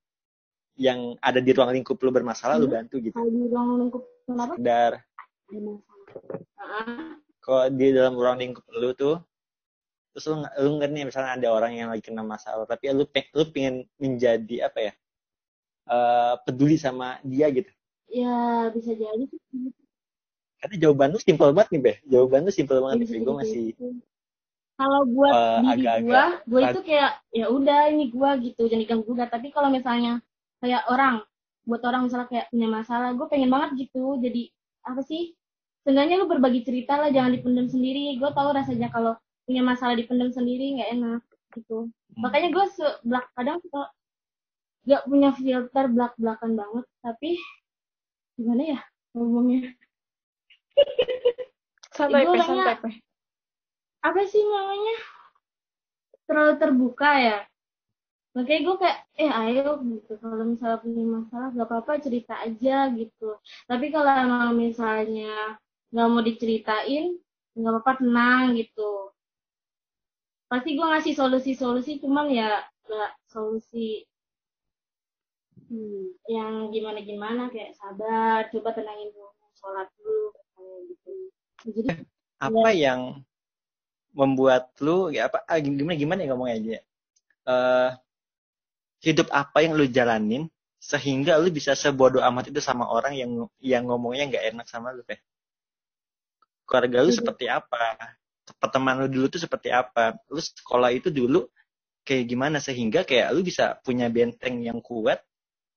yang 0.79 1.19
ada 1.19 1.43
di 1.43 1.51
ruang 1.51 1.75
lingkup 1.75 1.99
lu 1.99 2.09
bermasalah 2.15 2.55
hmm. 2.55 2.63
lu 2.63 2.67
bantu 2.71 2.95
gitu. 3.03 3.19
Di 3.19 3.45
ruang 3.51 3.69
lingkup 3.83 4.03
kenapa? 4.23 4.53
Dar. 4.55 4.93
Kok 7.43 7.65
di 7.75 7.87
dalam 7.91 8.15
ruang 8.15 8.39
lingkup 8.39 8.63
lu 8.71 8.95
tuh 8.95 9.19
terus 10.09 10.25
lu 10.25 10.41
lu 10.41 10.81
nih 10.81 11.05
misalnya 11.05 11.37
ada 11.37 11.47
orang 11.53 11.77
yang 11.77 11.93
lagi 11.93 12.01
kena 12.01 12.25
masalah 12.25 12.65
tapi 12.65 12.89
lu 12.89 13.05
lu 13.05 13.43
pengen 13.53 13.85
menjadi 14.01 14.65
apa 14.65 14.79
ya 14.89 14.93
uh, 15.85 16.33
peduli 16.47 16.79
sama 16.79 17.21
dia 17.21 17.51
gitu. 17.53 17.69
Ya 18.09 18.73
bisa 18.73 18.95
jadi 18.95 19.25
karena 20.59 20.75
jawaban 20.75 21.15
lu 21.15 21.19
simpel 21.21 21.53
banget 21.53 21.69
nih 21.77 21.81
beh. 21.83 21.97
Jawaban 22.09 22.41
lu 22.47 22.51
simpel 22.51 22.81
banget 22.81 23.05
nih 23.05 23.21
gue 23.21 23.35
masih 23.35 23.65
kalau 24.79 25.03
buat 25.11 25.33
uh, 25.35 25.59
diri 25.75 26.07
gue 26.07 26.23
gue 26.47 26.61
itu 26.71 26.81
kayak 26.87 27.11
ya 27.35 27.45
udah 27.51 27.79
ini 27.91 28.09
gue 28.09 28.29
gitu. 28.47 28.61
Jangan 28.65 28.81
diganggu 28.81 29.05
juga 29.07 29.27
tapi 29.27 29.51
kalau 29.51 29.69
misalnya 29.69 30.23
kayak 30.60 30.88
orang 30.91 31.24
buat 31.67 31.82
orang 31.86 32.08
misalnya 32.08 32.28
kayak 32.32 32.48
punya 32.50 32.67
masalah 32.67 33.13
gue 33.13 33.28
pengen 33.30 33.52
banget 33.52 33.88
gitu 33.88 34.17
jadi 34.19 34.52
apa 34.88 35.02
sih? 35.04 35.36
Seenggaknya 35.84 36.19
lu 36.19 36.28
berbagi 36.28 36.62
cerita 36.67 37.00
lah 37.00 37.10
jangan 37.10 37.34
dipendam 37.34 37.67
sendiri. 37.72 38.19
Gue 38.19 38.30
tahu 38.36 38.52
rasanya 38.52 38.91
kalau 38.91 39.15
punya 39.50 39.65
masalah 39.65 39.98
dipendam 39.98 40.30
sendiri 40.30 40.78
nggak 40.78 40.91
enak 40.93 41.22
gitu. 41.58 41.89
Hmm. 41.89 42.22
makanya 42.22 42.50
gue 42.54 42.65
sebelak 42.78 43.26
kadang 43.34 43.58
suka 43.65 43.89
gak 44.86 45.06
punya 45.10 45.30
filter 45.34 45.86
belak 45.89 46.13
belakan 46.17 46.52
banget 46.54 46.86
tapi 47.02 47.30
gimana 48.38 48.78
ya 48.78 48.80
ngomongnya? 49.17 49.74
Santai 51.98 52.24
santai 52.30 53.02
apa 54.00 54.22
sih 54.24 54.39
namanya? 54.39 54.95
Terlalu 56.24 56.54
terbuka 56.62 57.10
ya 57.19 57.38
makanya 58.39 58.62
gue 58.63 58.75
kayak 58.80 58.99
eh 59.19 59.32
ayo 59.32 59.67
gitu. 59.84 60.12
Kalau 60.23 60.43
misalnya 60.47 60.80
punya 60.80 61.04
masalah 61.04 61.47
gak 61.52 61.67
apa-apa 61.67 61.91
cerita 61.99 62.34
aja 62.39 62.88
gitu. 62.95 63.36
Tapi 63.67 63.86
kalau 63.91 64.08
emang 64.15 64.56
misalnya 64.56 65.60
nggak 65.91 66.08
mau 66.08 66.23
diceritain 66.23 67.19
nggak 67.60 67.71
apa-apa 67.75 67.93
tenang 67.99 68.56
gitu. 68.56 69.12
Pasti 70.47 70.69
gue 70.80 70.88
ngasih 70.88 71.13
solusi-solusi 71.19 71.99
cuman 71.99 72.32
ya 72.32 72.63
gak 72.88 73.12
solusi 73.28 74.08
hmm, 75.67 76.15
yang 76.32 76.71
gimana-gimana 76.71 77.52
kayak 77.52 77.75
sabar 77.75 78.47
coba 78.56 78.71
tenangin 78.71 79.12
dulu 79.12 79.36
sholat 79.60 79.91
dulu 79.99 80.32
kayak 80.56 80.80
gitu. 80.88 81.12
Jadi 81.75 81.89
apa 82.39 82.69
yang 82.71 83.19
membuat 84.15 84.71
lu 84.80 85.12
ya 85.12 85.28
apa 85.28 85.43
ah, 85.43 85.60
gimana 85.60 85.99
gimana 85.99 86.19
ya 86.23 86.32
ngomongnya 86.32 86.56
aja 86.56 86.78
uh, 87.45 87.89
hidup 88.99 89.27
apa 89.31 89.63
yang 89.63 89.73
lu 89.75 89.88
jalanin 89.88 90.47
sehingga 90.79 91.35
lu 91.39 91.51
bisa 91.51 91.75
sebodoh 91.75 92.23
amat 92.23 92.51
itu 92.51 92.59
sama 92.63 92.88
orang 92.88 93.15
yang 93.15 93.31
yang 93.59 93.83
ngomongnya 93.88 94.31
nggak 94.31 94.45
enak 94.55 94.67
sama 94.67 94.95
lu 94.95 95.03
teh 95.03 95.19
keluarga 96.69 97.01
lu 97.01 97.09
seperti 97.09 97.49
apa? 97.49 97.97
Pertemanan 98.62 99.05
lu 99.05 99.09
dulu 99.09 99.25
tuh 99.33 99.41
seperti 99.41 99.73
apa? 99.73 100.13
Lu 100.29 100.38
sekolah 100.38 100.93
itu 100.93 101.09
dulu 101.09 101.49
kayak 102.05 102.29
gimana 102.29 102.62
sehingga 102.62 103.01
kayak 103.01 103.33
lu 103.33 103.41
bisa 103.41 103.81
punya 103.81 104.05
benteng 104.13 104.62
yang 104.62 104.77
kuat 104.85 105.25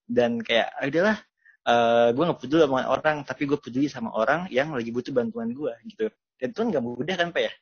dan 0.05 0.45
kayak 0.45 0.69
adalah 0.77 1.17
uh, 1.65 2.13
gue 2.13 2.23
nggak 2.23 2.41
peduli 2.45 2.61
sama 2.69 2.85
orang 2.85 3.17
tapi 3.25 3.43
gue 3.49 3.59
peduli 3.59 3.89
sama 3.89 4.11
orang 4.13 4.53
yang 4.53 4.77
lagi 4.77 4.93
butuh 4.93 5.17
bantuan 5.17 5.49
gue 5.57 5.73
gitu. 5.89 6.13
Dan 6.37 6.53
itu 6.53 6.59
kan 6.61 6.69
nggak 6.69 6.85
mudah 6.85 7.17
kan 7.17 7.29
pak 7.33 7.43
ya? 7.49 7.53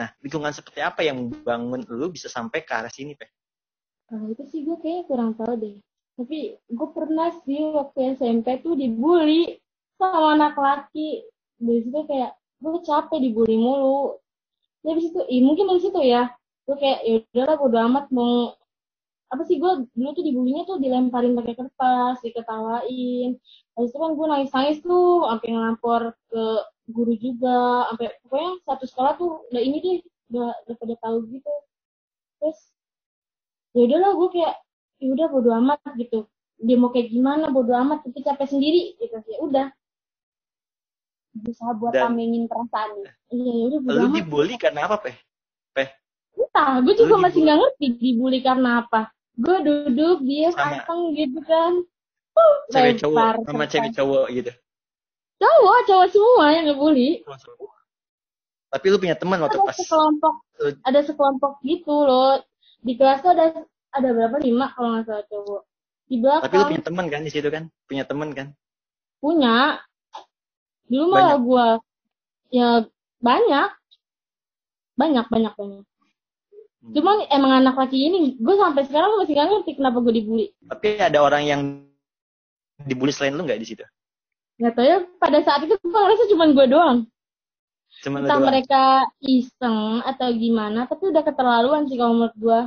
Nah 0.00 0.08
lingkungan 0.24 0.52
seperti 0.56 0.80
apa 0.80 1.04
yang 1.04 1.28
membangun 1.28 1.84
lu 1.92 2.08
bisa 2.08 2.32
sampai 2.32 2.64
ke 2.64 2.72
arah 2.72 2.92
sini 2.92 3.12
pak 3.12 3.28
kalau 4.08 4.26
itu 4.32 4.44
sih 4.48 4.60
gue 4.64 4.76
kayaknya 4.80 5.04
kurang 5.04 5.36
tahu 5.36 5.54
deh. 5.60 5.76
Tapi 6.16 6.56
gue 6.56 6.88
pernah 6.96 7.28
sih 7.44 7.60
waktu 7.76 8.18
SMP 8.18 8.58
tuh 8.64 8.74
dibully 8.74 9.60
sama 10.00 10.34
anak 10.34 10.56
laki. 10.56 11.28
Dari 11.60 11.80
situ 11.84 12.00
kayak 12.08 12.32
gue 12.58 12.80
capek 12.82 13.18
dibully 13.20 13.56
mulu. 13.60 14.16
Dari 14.80 15.00
situ 15.04 15.20
ih 15.28 15.44
mungkin 15.44 15.68
dari 15.68 15.80
situ 15.84 16.00
ya. 16.00 16.32
Gue 16.64 16.76
kayak 16.80 17.00
ya 17.04 17.14
udahlah 17.36 17.56
bodo 17.60 17.78
amat 17.84 18.06
mau 18.10 18.56
apa 19.28 19.44
sih 19.44 19.60
gue 19.60 19.72
dulu 19.92 20.10
tuh 20.16 20.24
dibulinya 20.24 20.64
tuh 20.64 20.80
dilemparin 20.80 21.36
pakai 21.36 21.54
kertas 21.54 22.16
diketawain. 22.24 23.36
Habis 23.76 23.90
itu 23.92 23.98
kan 24.00 24.10
gue 24.16 24.26
nangis 24.26 24.50
nangis 24.56 24.78
tuh 24.80 25.28
sampai 25.28 25.48
ngelapor 25.52 26.02
ke 26.32 26.44
guru 26.88 27.14
juga. 27.20 27.92
Sampai 27.92 28.16
pokoknya 28.24 28.50
satu 28.64 28.84
sekolah 28.88 29.12
tuh 29.20 29.30
udah 29.52 29.62
ini 29.62 29.76
deh 29.84 29.96
udah 30.32 30.50
udah 30.64 30.76
pada 30.80 30.94
tahu 31.04 31.16
gitu. 31.28 31.52
Terus 32.40 32.58
ya 33.76 33.80
udahlah 33.84 34.10
gue 34.16 34.28
kayak 34.32 34.54
ya 34.98 35.08
udah 35.14 35.26
bodo 35.28 35.50
amat 35.64 35.80
gitu. 35.96 36.26
Dia 36.58 36.74
mau 36.74 36.90
kayak 36.90 37.08
gimana 37.10 37.50
bodo 37.50 37.72
amat 37.72 38.02
tapi 38.02 38.18
capek 38.22 38.48
sendiri 38.48 38.96
gitu. 38.98 39.16
Ya 39.28 39.38
udah. 39.40 39.66
Berusaha 41.38 41.72
buat 41.78 41.92
Dan- 41.94 42.10
tamengin 42.16 42.44
perasaannya 42.50 43.10
iya 43.30 43.52
ya 43.52 43.64
udah 43.70 43.78
bodo 43.84 43.94
lu 43.94 44.06
amat. 44.10 44.16
dibully 44.18 44.54
karena 44.58 44.80
apa 44.88 44.96
peh? 45.02 45.16
Entah 46.38 46.78
gue 46.86 46.94
juga 46.94 47.18
Lu 47.18 47.22
masih 47.22 47.40
nggak 47.42 47.58
ngerti 47.58 47.86
dibully 47.98 48.38
karena 48.40 48.86
apa. 48.86 49.10
Gue 49.38 49.58
duduk 49.62 50.22
dia 50.22 50.50
pasang 50.54 51.10
gitu 51.14 51.38
kan. 51.42 51.82
Uh, 52.38 52.54
cewek 52.70 52.94
cowok 53.02 53.42
sama 53.42 53.64
cewek 53.66 53.90
cowok 53.90 54.26
gitu. 54.30 54.50
Cowok 55.42 55.78
cowok 55.90 56.06
semua 56.14 56.46
yang 56.54 56.64
ngebully. 56.70 57.26
Tapi 58.70 58.86
lu 58.86 58.96
punya 59.02 59.18
teman 59.18 59.42
waktu 59.42 59.58
ada 59.58 59.66
pas 59.66 59.74
sekelompok 59.74 60.34
lu- 60.62 60.78
ada 60.86 61.00
sekelompok 61.02 61.52
gitu 61.66 61.94
loh 62.06 62.38
di 62.82 62.92
kelas 62.94 63.20
tuh 63.24 63.32
ada 63.34 63.64
ada 63.94 64.08
berapa? 64.12 64.36
Lima 64.42 64.70
kalau 64.72 64.96
nggak 64.96 65.04
salah 65.06 65.24
cowok. 65.28 65.62
Di 66.08 66.16
tapi 66.16 66.24
lu 66.24 66.24
belakang 66.24 66.68
punya 66.72 66.84
teman 66.84 67.06
kan 67.12 67.20
di 67.24 67.30
situ 67.32 67.48
kan? 67.52 67.64
Punya 67.84 68.04
teman 68.08 68.28
kan? 68.32 68.46
Punya. 69.20 69.56
Dulu 70.88 71.04
mah 71.12 71.36
gue 71.36 71.66
ya 72.54 72.68
banyak. 73.20 73.68
Banyak 74.98 75.26
banyak 75.28 75.54
banyak. 75.54 75.84
Hmm. 76.78 76.94
cuman 76.94 77.26
emang 77.34 77.52
anak 77.58 77.74
laki 77.74 77.98
ini 77.98 78.38
gue 78.38 78.54
sampai 78.54 78.86
sekarang 78.86 79.18
masih 79.18 79.34
nggak 79.34 79.48
ngerti 79.50 79.70
kenapa 79.76 79.98
gue 79.98 80.14
dibully. 80.14 80.46
Tapi 80.70 80.88
ada 81.02 81.18
orang 81.20 81.42
yang 81.42 81.60
dibully 82.86 83.10
selain 83.10 83.34
lu 83.34 83.42
nggak 83.42 83.58
di 83.58 83.66
situ? 83.66 83.84
Nggak 84.62 84.72
tahu 84.78 84.86
ya 84.86 84.98
pada 85.18 85.38
saat 85.42 85.66
itu 85.66 85.74
gue 85.74 85.90
ngerasa 85.90 86.24
cuma 86.30 86.44
gue 86.54 86.66
doang 86.70 86.98
cuma 88.04 88.22
lu 88.22 88.26
entah 88.26 88.38
doang. 88.38 88.48
mereka 88.48 88.82
iseng 89.22 90.04
atau 90.06 90.28
gimana 90.30 90.86
tapi 90.86 91.10
udah 91.10 91.22
keterlaluan 91.24 91.88
sih 91.90 91.98
kalau 91.98 92.14
menurut 92.14 92.36
gue 92.38 92.60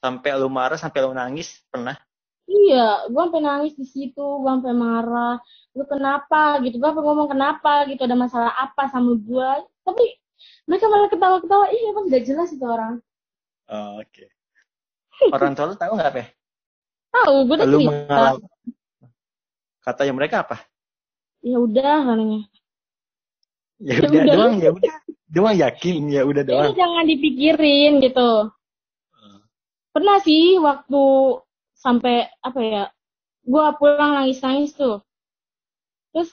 sampai 0.00 0.30
lu 0.38 0.48
marah 0.52 0.78
sampai 0.78 1.00
lu 1.02 1.12
nangis 1.16 1.60
pernah? 1.66 1.98
Iya 2.46 3.10
gue 3.10 3.22
sampai 3.26 3.42
nangis 3.42 3.74
di 3.74 3.86
situ 3.88 4.22
gue 4.22 4.50
sampai 4.50 4.70
marah. 4.76 5.42
Lu 5.74 5.82
kenapa 5.82 6.62
gitu? 6.62 6.78
Gue 6.78 6.88
sampai 6.94 7.02
ngomong 7.02 7.28
kenapa 7.32 7.90
gitu? 7.90 8.06
Ada 8.06 8.14
masalah 8.14 8.52
apa 8.54 8.86
sama 8.86 9.18
gue 9.18 9.50
tapi 9.82 10.04
mereka 10.70 10.86
malah 10.86 11.10
ketawa-ketawa. 11.10 11.66
Iya 11.74 11.86
emang 11.90 12.04
gak 12.06 12.22
jelas 12.22 12.54
itu 12.54 12.62
orang. 12.62 13.02
Oh, 13.66 13.98
oke. 13.98 14.24
Orang 15.34 15.58
tua 15.58 15.72
lu 15.72 15.74
tahu 15.74 15.98
nggak 15.98 16.12
peh 16.14 16.28
tahu 17.16 17.36
gue 17.48 17.56
udah 17.56 17.68
lu 17.68 17.78
cerita. 17.80 17.88
mengalami 17.88 18.46
katanya 19.80 20.12
mereka 20.12 20.36
apa? 20.42 20.56
Ya 21.40 21.56
udah 21.62 21.94
katanya 22.04 22.40
ya 23.80 23.96
udah 24.00 24.22
doang 24.24 24.54
ya 24.60 24.70
udah. 24.72 24.94
Doang 25.26 25.56
yakin 25.58 26.08
ya 26.08 26.22
udah 26.22 26.42
Jadi 26.46 26.54
doang. 26.54 26.74
jangan 26.78 27.04
dipikirin 27.04 27.92
gitu. 28.00 28.30
Hmm. 29.12 29.40
pernah 29.90 30.16
sih 30.22 30.60
waktu 30.60 31.02
sampai 31.76 32.30
apa 32.40 32.60
ya 32.62 32.84
gue 33.44 33.64
pulang 33.76 34.22
nangis 34.22 34.40
nangis 34.40 34.72
tuh. 34.72 35.02
Terus 36.14 36.30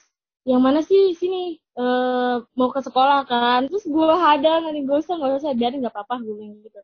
yang 0.47 0.63
mana 0.63 0.83
sih 0.83 1.15
sini 1.17 1.57
eh 1.59 2.35
mau 2.55 2.69
ke 2.69 2.79
sekolah 2.79 3.25
kan. 3.27 3.67
Terus 3.67 3.83
gue 3.89 4.13
hadang 4.13 4.69
nanti 4.69 4.85
gue 4.85 4.97
usah 4.97 5.17
nggak 5.17 5.41
usah 5.41 5.51
biarin 5.57 5.81
nggak 5.81 5.95
apa-apa 5.95 6.21
gue 6.21 6.35
bilang 6.37 6.59
gitu. 6.63 6.79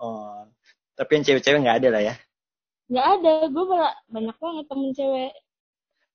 Oh 0.00 0.48
tapi 0.94 1.10
yang 1.18 1.24
cewek-cewek 1.26 1.60
nggak 1.62 1.78
ada 1.82 1.88
lah 1.90 2.02
ya? 2.02 2.14
Nggak 2.86 3.06
ada 3.18 3.32
gue 3.50 3.64
malah 3.66 3.94
banyak 4.06 4.36
banget 4.38 4.64
temen 4.70 4.90
cewek. 4.94 5.32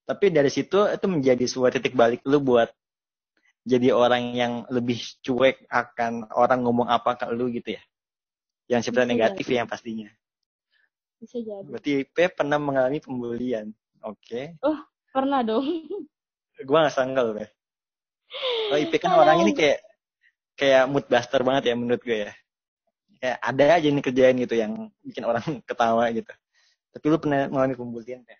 Tapi 0.08 0.26
dari 0.34 0.50
situ 0.50 0.80
itu 0.90 1.06
menjadi 1.06 1.46
sebuah 1.46 1.72
titik 1.76 1.94
balik 1.94 2.24
lu 2.26 2.40
buat 2.42 2.72
jadi 3.70 3.94
orang 3.94 4.34
yang 4.34 4.54
lebih 4.74 4.98
cuek 5.22 5.70
akan 5.70 6.26
orang 6.34 6.66
ngomong 6.66 6.90
apa 6.90 7.14
ke 7.14 7.30
lu 7.30 7.54
gitu 7.54 7.78
ya? 7.78 7.82
Yang 8.66 8.90
sifatnya 8.90 9.14
negatif 9.14 9.46
ya 9.46 9.62
yang 9.62 9.70
pastinya. 9.70 10.10
Bisa 11.22 11.38
jadi. 11.38 11.70
Berarti 11.70 11.94
P 12.10 12.18
pernah 12.34 12.58
mengalami 12.58 12.98
pembulian. 12.98 13.70
Oke. 14.02 14.58
Pernah 15.14 15.46
dong. 15.46 15.86
Gua 16.66 16.86
nggak 16.90 16.96
sangkal 16.98 17.38
P. 17.38 17.40
Oh 18.74 18.78
IP 18.78 18.98
kan 19.02 19.14
orang 19.18 19.42
ini 19.46 19.54
kayak 19.54 19.82
kayak 20.54 20.84
mood 20.90 21.06
buster 21.10 21.42
banget 21.42 21.70
ya 21.70 21.76
menurut 21.78 22.02
gue 22.02 22.30
ya. 22.30 22.34
Kayak 23.20 23.38
ada 23.42 23.64
aja 23.78 23.88
nih 23.90 24.04
kerjaan 24.06 24.36
gitu 24.42 24.56
yang 24.58 24.74
bikin 25.06 25.24
orang 25.30 25.46
ketawa 25.70 26.10
gitu. 26.10 26.30
Tapi 26.90 27.06
lu 27.06 27.18
pernah 27.22 27.46
mengalami 27.50 27.76
pembulian 27.78 28.22
P? 28.26 28.34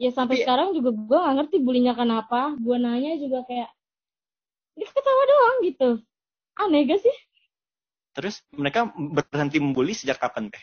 Ya 0.00 0.10
sampai 0.10 0.40
Tapi- 0.40 0.44
sekarang 0.44 0.68
juga 0.74 0.90
gue 0.92 1.18
nggak 1.20 1.34
ngerti 1.40 1.56
bulinya 1.62 1.92
kenapa. 1.94 2.52
Gue 2.58 2.76
nanya 2.80 3.14
juga 3.20 3.46
kayak 3.46 3.70
dia 4.74 4.88
ketawa 4.90 5.22
doang 5.26 5.56
gitu. 5.66 5.88
Aneh 6.58 6.86
gak 6.86 7.00
sih? 7.02 7.16
Terus 8.14 8.42
mereka 8.54 8.90
berhenti 8.94 9.58
membuli 9.58 9.90
sejak 9.90 10.22
kapan 10.22 10.50
P 10.50 10.56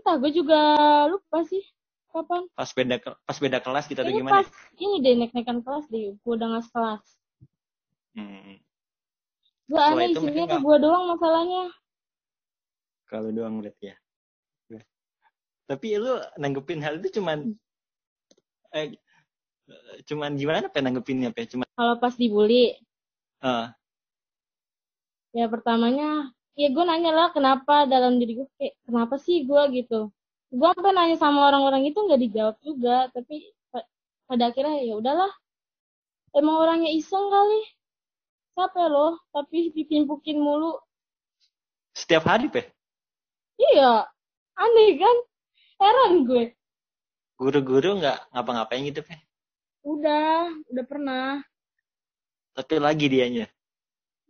entah 0.00 0.16
gue 0.16 0.32
juga 0.32 0.60
lupa 1.12 1.44
sih 1.44 1.60
kapan. 2.10 2.48
Pas 2.56 2.70
beda 2.72 2.96
pas 3.04 3.38
beda 3.38 3.58
kelas 3.60 3.84
gitu 3.86 4.00
atau 4.00 4.10
gimana 4.10 4.42
pas 4.42 4.48
ini 4.80 4.96
deh 5.04 5.14
naik-naikan 5.14 5.60
kelas 5.60 5.86
deh. 5.92 6.16
Gue 6.24 6.32
udah 6.34 6.56
nggak 6.56 6.64
sekelas. 6.66 7.04
Hmm. 8.10 8.58
gue 9.70 9.78
aneh 9.78 10.10
isinya 10.10 10.50
ke 10.50 10.58
gue 10.58 10.76
doang 10.82 11.14
masalahnya. 11.14 11.70
Kalau 13.06 13.30
doang 13.30 13.62
berarti 13.62 13.94
ya. 13.94 13.96
Ya. 14.66 14.82
Tapi 15.70 15.86
lu 15.94 16.18
nanggepin 16.42 16.82
hal 16.82 16.98
itu 16.98 17.22
cuman 17.22 17.54
eh, 18.74 18.98
cuman 20.08 20.34
gimana 20.36 20.66
pe 20.68 20.78
nanggepinnya 20.80 21.30
pe? 21.34 21.46
Cuman 21.46 21.66
kalau 21.76 21.94
pas 21.98 22.14
dibully. 22.14 22.76
Eh, 23.40 23.66
ya 25.32 25.46
pertamanya 25.46 26.28
ya 26.58 26.68
gue 26.68 26.84
nanya 26.84 27.10
lah 27.14 27.28
kenapa 27.30 27.86
dalam 27.86 28.18
diri 28.20 28.42
gue 28.42 28.48
kayak 28.58 28.74
kenapa 28.84 29.14
sih 29.16 29.46
gue 29.46 29.62
gitu. 29.80 30.10
Gue 30.50 30.68
sampai 30.74 30.92
nanya 30.92 31.16
sama 31.16 31.46
orang-orang 31.46 31.86
itu 31.86 31.98
nggak 32.02 32.20
dijawab 32.20 32.56
juga 32.60 33.06
tapi 33.14 33.54
pa- 33.70 33.86
pada 34.26 34.50
akhirnya 34.50 34.82
ya 34.82 34.94
udahlah. 34.98 35.30
Emang 36.34 36.56
orangnya 36.62 36.90
iseng 36.90 37.26
kali. 37.30 37.62
Capek 38.58 38.86
loh 38.90 39.16
tapi 39.30 39.70
dipimpukin 39.72 40.36
mulu. 40.36 40.76
Setiap 41.94 42.26
hari 42.26 42.50
pe. 42.50 42.62
iya. 43.58 44.04
Aneh 44.60 44.90
kan? 45.00 45.16
Heran 45.80 46.12
gue. 46.28 46.44
Guru-guru 47.40 47.96
nggak 47.96 48.28
ngapa-ngapain 48.36 48.84
gitu 48.84 49.00
pe. 49.00 49.16
Udah 49.82 50.50
udah 50.68 50.84
pernah. 50.86 51.26
Tapi 52.56 52.74
lagi 52.76 53.06
dianya. 53.08 53.46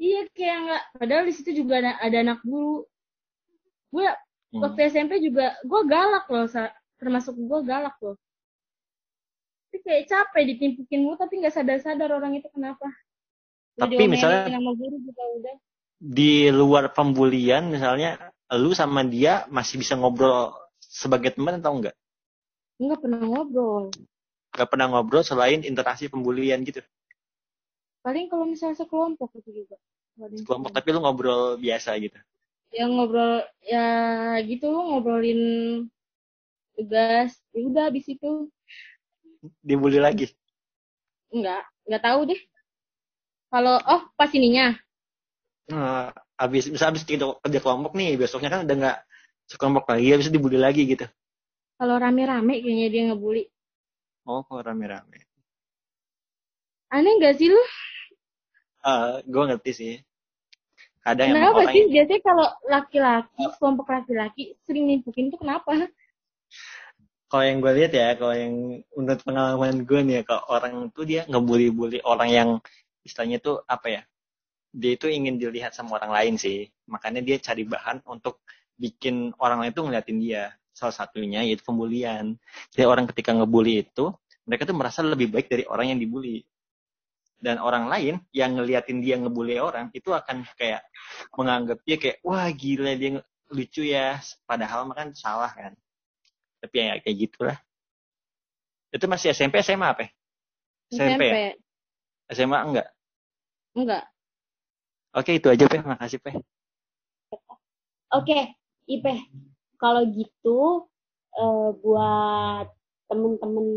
iya 0.01 0.25
kayak 0.33 0.59
nggak 0.65 0.83
padahal 0.97 1.25
di 1.29 1.35
situ 1.37 1.51
juga 1.61 1.77
ada 1.85 1.93
ada 2.01 2.17
anak 2.25 2.41
guru. 2.41 2.89
Gue 3.93 4.09
Hmm. 4.51 4.67
waktu 4.67 4.91
SMP 4.91 5.23
juga 5.23 5.55
gue 5.63 5.81
galak 5.87 6.27
loh 6.27 6.49
termasuk 6.99 7.39
gue 7.39 7.61
galak 7.63 7.95
loh. 8.03 8.17
Tapi 9.71 9.79
kayak 9.87 10.11
capek 10.11 10.43
ditimpukin 10.55 11.07
mulu 11.07 11.15
tapi 11.15 11.39
nggak 11.39 11.55
sadar-sadar 11.55 12.11
orang 12.11 12.35
itu 12.35 12.51
kenapa. 12.51 12.91
Tapi 13.79 13.95
diomelin 13.95 14.11
misalnya- 14.11 14.51
sama 14.51 14.73
guru 14.75 14.97
juga 14.99 15.23
udah. 15.39 15.57
Di 16.01 16.49
luar 16.49 16.91
pembulian 16.97 17.69
misalnya, 17.69 18.33
lu 18.57 18.73
sama 18.73 19.05
dia 19.05 19.45
masih 19.53 19.79
bisa 19.79 19.95
ngobrol 19.95 20.51
sebagai 20.81 21.37
teman 21.37 21.61
atau 21.61 21.77
enggak? 21.77 21.95
nggak 22.81 22.97
pernah 23.05 23.21
ngobrol 23.21 23.93
Gak 24.61 24.69
pernah 24.73 24.87
ngobrol 24.93 25.25
selain 25.25 25.61
interaksi 25.71 26.05
pembulian 26.13 26.61
gitu. 26.69 26.81
paling 28.05 28.27
kalau 28.33 28.45
misalnya 28.53 28.77
sekelompok 28.81 29.31
itu 29.41 29.51
juga 29.65 29.77
Nggak 30.17 30.27
ada 30.29 30.37
yang 30.37 30.47
Kelompok 30.47 30.71
sama. 30.71 30.77
tapi 30.77 30.89
lu 30.95 30.99
ngobrol 31.05 31.43
biasa 31.65 31.91
gitu. 32.05 32.19
yang 32.79 32.91
ngobrol 32.97 33.35
ya 33.67 33.87
gitu 34.51 34.69
ngobrolin 34.71 35.43
tugas 36.75 37.31
ya 37.55 37.61
udah 37.69 37.83
habis 37.89 38.07
itu 38.15 38.31
Dibully 39.69 39.99
lagi. 40.01 40.27
nggak 41.39 41.63
nggak 41.87 42.03
tahu 42.07 42.21
deh 42.31 42.41
kalau 43.53 43.77
oh 43.95 44.03
pas 44.19 44.31
ininya 44.39 44.67
Nah, 45.73 46.11
habis 46.41 46.65
bisa 46.75 46.85
habis 46.91 47.03
kerja, 47.07 47.27
kerja 47.45 47.61
kelompok 47.65 47.93
nih, 47.99 48.11
besoknya 48.21 48.51
kan 48.53 48.61
udah 48.67 48.77
nggak 48.81 48.99
sekelompok 49.51 49.85
lagi, 49.93 50.07
habis 50.13 50.27
itu 50.29 50.35
dibully 50.37 50.59
lagi 50.59 50.83
gitu. 50.93 51.07
kalau 51.79 51.97
rame-rame 52.05 52.55
kayaknya 52.63 52.89
dia 52.95 53.03
ngebully 53.11 53.43
Oh, 54.31 54.47
kalau 54.47 54.63
rame-rame. 54.63 55.27
aneh 56.95 57.13
nggak 57.19 57.35
sih 57.35 57.51
lu 57.51 57.63
Eh, 58.81 59.15
gue 59.27 59.43
ngerti 59.45 59.71
sih. 59.75 59.95
Kadang 61.03 61.35
emang 61.35 61.51
kenapa 61.51 61.61
orang 61.67 61.75
sih 61.75 61.85
biasanya 61.91 62.21
kalau 62.23 62.47
laki-laki 62.71 63.43
kelompok 63.59 63.87
laki-laki 63.91 64.43
sering 64.65 64.85
nimpukin 64.87 65.35
tuh 65.35 65.41
kenapa 65.43 65.91
kalau 67.31 67.45
yang 67.47 67.63
gue 67.63 67.73
lihat 67.79 67.93
ya, 67.95 68.09
kalau 68.19 68.35
yang 68.35 68.55
menurut 68.91 69.21
pengalaman 69.23 69.75
gue 69.87 70.01
nih 70.03 70.15
ya, 70.19 70.23
kalau 70.27 70.43
orang 70.51 70.75
tuh 70.91 71.05
dia 71.07 71.23
ngebully-bully 71.31 72.03
orang 72.03 72.29
yang 72.31 72.51
istilahnya 73.07 73.39
tuh 73.39 73.63
apa 73.71 73.87
ya? 73.87 74.03
Dia 74.75 74.99
itu 74.99 75.07
ingin 75.07 75.39
dilihat 75.39 75.71
sama 75.71 76.03
orang 76.03 76.11
lain 76.11 76.35
sih. 76.43 76.67
Makanya 76.91 77.23
dia 77.23 77.39
cari 77.39 77.63
bahan 77.63 78.03
untuk 78.11 78.43
bikin 78.75 79.31
orang 79.39 79.63
lain 79.63 79.71
tuh 79.71 79.87
ngeliatin 79.87 80.19
dia. 80.19 80.51
Salah 80.73 80.95
satunya 80.95 81.45
yaitu 81.45 81.63
pembulian. 81.67 82.39
Jadi 82.73 82.85
orang 82.87 83.07
ketika 83.11 83.35
ngebully 83.35 83.85
itu, 83.85 84.15
mereka 84.47 84.67
tuh 84.67 84.77
merasa 84.77 85.05
lebih 85.05 85.31
baik 85.31 85.47
dari 85.51 85.65
orang 85.67 85.95
yang 85.97 86.01
dibully. 86.01 86.43
Dan 87.41 87.57
orang 87.57 87.89
lain 87.89 88.21
yang 88.37 88.57
ngeliatin 88.57 89.01
dia 89.01 89.17
ngebully 89.17 89.57
orang, 89.57 89.89
itu 89.97 90.13
akan 90.13 90.45
kayak 90.61 90.85
menganggap 91.33 91.81
dia 91.89 91.97
kayak, 91.97 92.19
wah 92.21 92.49
gila 92.53 92.93
dia 92.97 93.25
lucu 93.49 93.83
ya. 93.85 94.21
Padahal 94.45 94.85
mah 94.85 94.97
kan 94.97 95.09
salah 95.17 95.53
kan 95.53 95.73
tapi 96.61 96.77
ya 96.77 96.95
kayak 97.01 97.17
gitulah 97.17 97.59
itu 98.93 99.05
masih 99.09 99.33
SMP 99.33 99.65
SMA 99.65 99.89
apa 99.97 100.03
ya? 100.05 100.11
SMP 100.93 101.23
ya? 101.25 101.53
SMA 102.37 102.59
enggak 102.69 102.89
enggak 103.73 104.05
oke 105.17 105.31
itu 105.33 105.49
aja 105.49 105.65
Pe 105.67 105.81
makasih 105.81 106.21
Pe 106.21 106.37
Oke, 108.11 108.59
Ipe. 108.91 109.23
Kalau 109.81 110.03
gitu 110.13 110.87
eh, 111.41 111.71
buat 111.81 112.67
temen-temen 113.11 113.69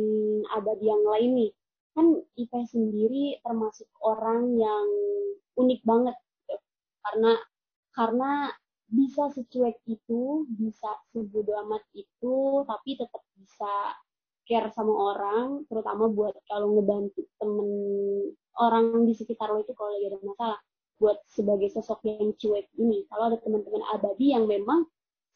abadi 0.54 0.86
yang 0.92 1.04
lain 1.08 1.32
nih, 1.40 1.52
kan 1.96 2.08
Ipe 2.38 2.60
sendiri 2.70 3.40
termasuk 3.42 3.90
orang 4.04 4.54
yang 4.58 4.88
unik 5.58 5.82
banget 5.86 6.18
gitu. 6.44 6.56
karena 7.04 7.34
karena 7.94 8.32
bisa 8.90 9.30
secuek 9.34 9.82
itu, 9.90 10.46
bisa 10.54 10.90
sebodoh 11.10 11.58
amat 11.66 11.82
itu, 11.98 12.62
tapi 12.70 12.94
tetap 12.98 13.22
bisa 13.38 13.98
care 14.46 14.70
sama 14.76 14.94
orang, 15.16 15.66
terutama 15.72 16.12
buat 16.12 16.36
kalau 16.46 16.78
ngebantu 16.78 17.26
temen 17.40 17.70
orang 18.60 19.08
di 19.08 19.14
sekitar 19.18 19.50
lo 19.50 19.64
itu 19.64 19.74
kalau 19.74 19.90
lagi 19.98 20.08
ada 20.14 20.20
masalah 20.22 20.60
buat 21.02 21.18
sebagai 21.26 21.70
sosok 21.74 22.06
yang 22.06 22.32
cuek 22.38 22.70
ini. 22.78 23.08
Kalau 23.10 23.34
ada 23.34 23.38
teman-teman 23.42 23.82
abadi 23.98 24.36
yang 24.36 24.46
memang 24.46 24.86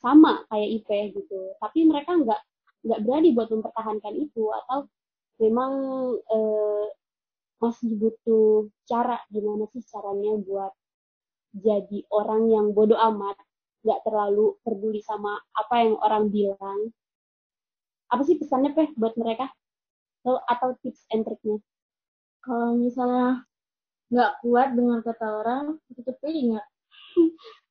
sama 0.02 0.46
kayak 0.52 0.70
IP 0.82 0.90
gitu, 1.18 1.40
tapi 1.62 1.80
mereka 1.90 2.12
nggak 2.18 2.42
nggak 2.88 3.00
berani 3.04 3.30
buat 3.34 3.50
mempertahankan 3.50 4.14
itu 4.16 4.44
atau 4.64 4.88
memang 5.42 5.72
eh, 6.18 6.86
masih 7.58 7.98
butuh 7.98 8.70
cara 8.86 9.18
gimana 9.34 9.66
sih 9.74 9.82
caranya 9.90 10.38
buat 10.46 10.74
jadi 11.58 12.00
orang 12.14 12.44
yang 12.54 12.66
bodoh 12.78 13.00
amat, 13.14 13.38
nggak 13.86 14.00
terlalu 14.06 14.58
peduli 14.62 15.02
sama 15.02 15.38
apa 15.58 15.76
yang 15.86 15.96
orang 16.02 16.30
bilang. 16.30 16.94
Apa 18.08 18.24
sih 18.24 18.40
pesannya 18.40 18.72
Peh 18.72 18.94
buat 18.96 19.18
mereka? 19.20 19.52
Atau, 20.24 20.40
atau 20.48 20.70
tips 20.80 21.04
and 21.12 21.28
triknya? 21.28 21.60
kalau 22.48 22.80
misalnya 22.80 23.44
nggak 24.08 24.32
kuat 24.40 24.72
dengan 24.72 25.04
kata 25.04 25.28
orang 25.44 25.66
tutup 25.92 26.16
telinga 26.24 26.64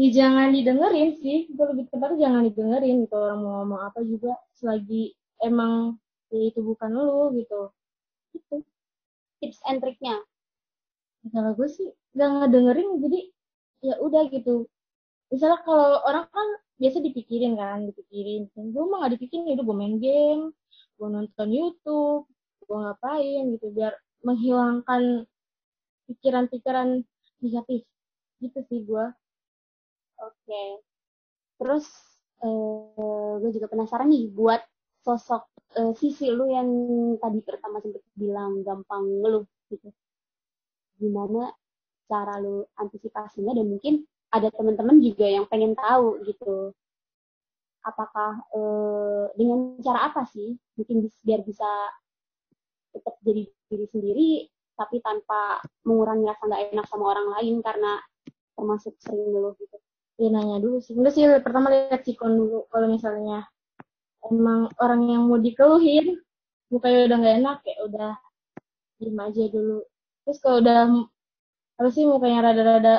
ya 0.00 0.08
jangan 0.12 0.48
didengerin 0.56 1.10
sih. 1.20 1.50
Itu 1.52 1.62
lebih 1.62 1.88
tepatnya 1.92 2.28
jangan 2.28 2.42
didengerin. 2.48 2.96
Gitu 3.06 3.14
orang 3.16 3.38
mau 3.44 3.52
ngomong 3.62 3.80
apa 3.88 4.00
juga 4.04 4.32
selagi 4.56 5.12
emang 5.44 6.00
ya 6.32 6.40
itu 6.48 6.60
bukan 6.64 6.90
lu 6.92 7.36
gitu. 7.36 7.60
Itu 8.36 8.54
tips 9.42 9.60
and 9.68 9.82
triknya. 9.82 10.22
kalau 11.30 11.54
gue 11.54 11.70
sih 11.70 11.86
nggak 12.18 12.30
ngedengerin 12.34 12.88
jadi 12.98 13.20
ya 13.82 13.94
udah 14.02 14.22
gitu. 14.30 14.66
Misalnya 15.30 15.58
kalau 15.64 16.02
orang 16.04 16.26
kan 16.28 16.48
biasa 16.80 16.98
dipikirin 16.98 17.54
kan 17.56 17.86
dipikirin. 17.88 18.50
Gue 18.54 18.84
mah 18.90 19.06
gak 19.06 19.18
dipikirin 19.18 19.48
ya 19.48 19.54
udah 19.58 19.66
gue 19.66 19.76
main 19.76 19.96
game 20.02 20.44
gue 20.98 21.08
nonton 21.08 21.48
YouTube 21.50 22.26
gue 22.66 22.76
ngapain 22.78 23.42
gitu. 23.54 23.66
Biar 23.74 23.94
menghilangkan 24.26 25.26
pikiran-pikiran 26.10 27.06
negatif. 27.42 27.82
Gitu 28.42 28.58
sih 28.66 28.80
gue 28.82 29.04
Oke. 30.22 30.62
Terus 31.60 31.86
eh 32.42 33.38
gue 33.40 33.50
juga 33.56 33.66
penasaran 33.72 34.08
nih 34.10 34.24
buat 34.34 34.60
sosok 35.06 35.42
eh, 35.78 35.92
sisi 36.00 36.26
lu 36.30 36.46
yang 36.50 36.68
tadi 37.22 37.38
pertama 37.42 37.78
sempat 37.82 38.02
bilang 38.18 38.52
gampang 38.66 39.04
ngeluh 39.22 39.46
gitu. 39.70 39.88
Gimana 41.00 41.50
cara 42.10 42.34
lu 42.44 42.64
antisipasinya 42.78 43.52
dan 43.58 43.66
mungkin 43.72 43.94
ada 44.32 44.48
teman-teman 44.52 44.98
juga 45.02 45.26
yang 45.28 45.46
pengen 45.50 45.74
tahu 45.76 46.22
gitu. 46.28 46.72
Apakah 47.82 48.38
eh, 48.54 49.24
dengan 49.34 49.74
cara 49.82 50.06
apa 50.06 50.22
sih 50.30 50.54
mungkin 50.78 51.10
biar 51.26 51.42
bisa 51.42 51.66
tetap 52.94 53.18
jadi 53.26 53.42
diri 53.66 53.86
sendiri 53.90 54.28
tapi 54.78 55.02
tanpa 55.02 55.58
mengurangi 55.88 56.24
rasa 56.30 56.42
nggak 56.46 56.62
enak 56.76 56.86
sama 56.86 57.04
orang 57.10 57.28
lain 57.38 57.54
karena 57.66 57.98
termasuk 58.54 58.94
sering 59.02 59.34
ngeluh 59.34 59.54
gitu. 59.58 59.81
Ya 60.22 60.28
nanya 60.34 60.56
dulu 60.64 60.76
sih. 60.84 60.94
Enggak 60.98 61.12
sih 61.16 61.24
pertama 61.46 61.66
lihat 61.74 62.00
sikon 62.06 62.32
dulu. 62.40 62.58
Kalau 62.72 62.86
misalnya 62.94 63.38
emang 64.30 64.60
orang 64.84 65.02
yang 65.12 65.22
mau 65.28 65.38
dikeluhin 65.46 66.06
mukanya 66.72 66.98
udah 67.06 67.16
nggak 67.20 67.36
enak 67.42 67.58
ya 67.68 67.76
udah 67.88 68.12
diem 68.98 69.18
aja 69.26 69.44
dulu. 69.54 69.78
Terus 70.24 70.38
kalau 70.44 70.56
udah 70.62 70.78
apa 71.78 71.88
sih 71.94 72.04
mukanya 72.06 72.38
rada-rada 72.46 72.94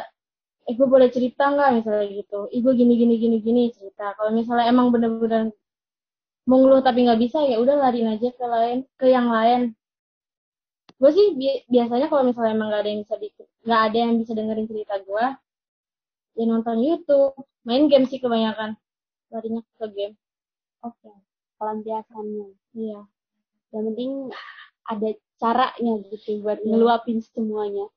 eh 0.69 0.73
gue 0.77 0.88
boleh 0.93 1.09
cerita 1.15 1.43
nggak? 1.53 1.69
misalnya 1.81 2.05
gitu. 2.19 2.39
Gue 2.63 2.73
gini 2.79 2.93
gini 3.01 3.15
gini 3.23 3.38
gini 3.47 3.62
cerita. 3.75 4.05
Kalau 4.17 4.31
misalnya 4.39 4.65
emang 4.73 4.88
bener-bener 4.93 5.43
mau 6.47 6.57
ngeluh 6.59 6.81
tapi 6.88 6.99
nggak 7.07 7.21
bisa 7.23 7.39
ya 7.51 7.57
udah 7.63 7.75
lariin 7.83 8.09
aja 8.13 8.29
ke 8.36 8.45
lain 8.55 8.77
ke 8.99 9.05
yang 9.15 9.27
lain. 9.31 9.62
Gue 10.99 11.12
sih 11.17 11.27
bi- 11.39 11.63
biasanya 11.73 12.07
kalau 12.12 12.23
misalnya 12.29 12.51
emang 12.57 12.67
nggak 12.71 12.81
ada 12.83 12.89
yang 12.91 13.01
bisa 13.03 13.15
nggak 13.67 13.81
ada 13.88 13.97
yang 14.03 14.13
bisa 14.21 14.31
dengerin 14.38 14.67
cerita 14.71 14.95
gue 15.07 15.25
ya 16.33 16.43
nonton 16.45 16.77
YouTube. 16.79 17.33
Main 17.63 17.87
game 17.87 18.05
sih 18.05 18.19
kebanyakan. 18.19 18.75
Larinya 19.31 19.61
ke 19.79 19.87
game. 19.93 20.15
Oke, 20.83 21.09
pelampiasannya. 21.57 22.53
iya. 22.75 23.01
Yang 23.71 23.83
penting 23.89 24.11
ada 24.85 25.09
caranya 25.39 25.93
gitu 26.11 26.43
buat 26.43 26.59
Iya. 26.59 26.67
ngeluapin 26.69 27.19
semuanya. 27.23 27.87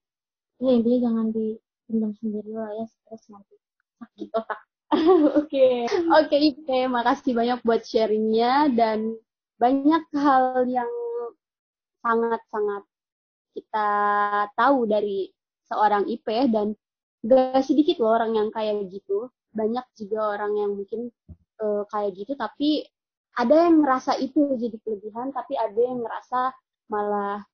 ya 0.57 0.73
intinya 0.73 0.99
jangan 1.05 1.27
dipendam 1.37 2.17
sendiri 2.17 2.49
lah 2.57 2.73
ya 2.73 2.87
stres 2.89 3.29
nanti. 3.29 3.61
Sakit 4.01 4.29
otak. 4.33 4.61
Oke, 5.37 5.85
oke 5.91 6.37
Ipe, 6.39 6.87
makasih 6.87 7.35
banyak 7.35 7.59
buat 7.61 7.83
sharingnya 7.85 8.71
dan 8.73 9.19
banyak 9.59 10.05
hal 10.15 10.63
yang 10.65 10.89
sangat-sangat 12.01 12.87
kita 13.53 13.89
tahu 14.55 14.87
dari 14.87 15.29
seorang 15.67 16.07
Ipe 16.07 16.47
dan 16.49 16.73
gak 17.25 17.65
sedikit 17.65 18.03
loh 18.03 18.17
orang 18.17 18.37
yang 18.37 18.49
kayak 18.53 18.89
gitu. 18.93 19.31
Banyak 19.57 19.87
juga 19.97 20.37
orang 20.37 20.53
yang 20.57 20.71
mungkin 20.77 21.09
eh, 21.63 21.83
kayak 21.89 22.11
gitu, 22.17 22.33
tapi 22.37 22.85
ada 23.37 23.69
yang 23.69 23.85
ngerasa 23.85 24.17
itu 24.21 24.57
jadi 24.57 24.77
kelebihan, 24.81 25.33
tapi 25.33 25.57
ada 25.61 25.77
yang 25.77 26.01
ngerasa 26.01 26.57
malah 26.89 27.45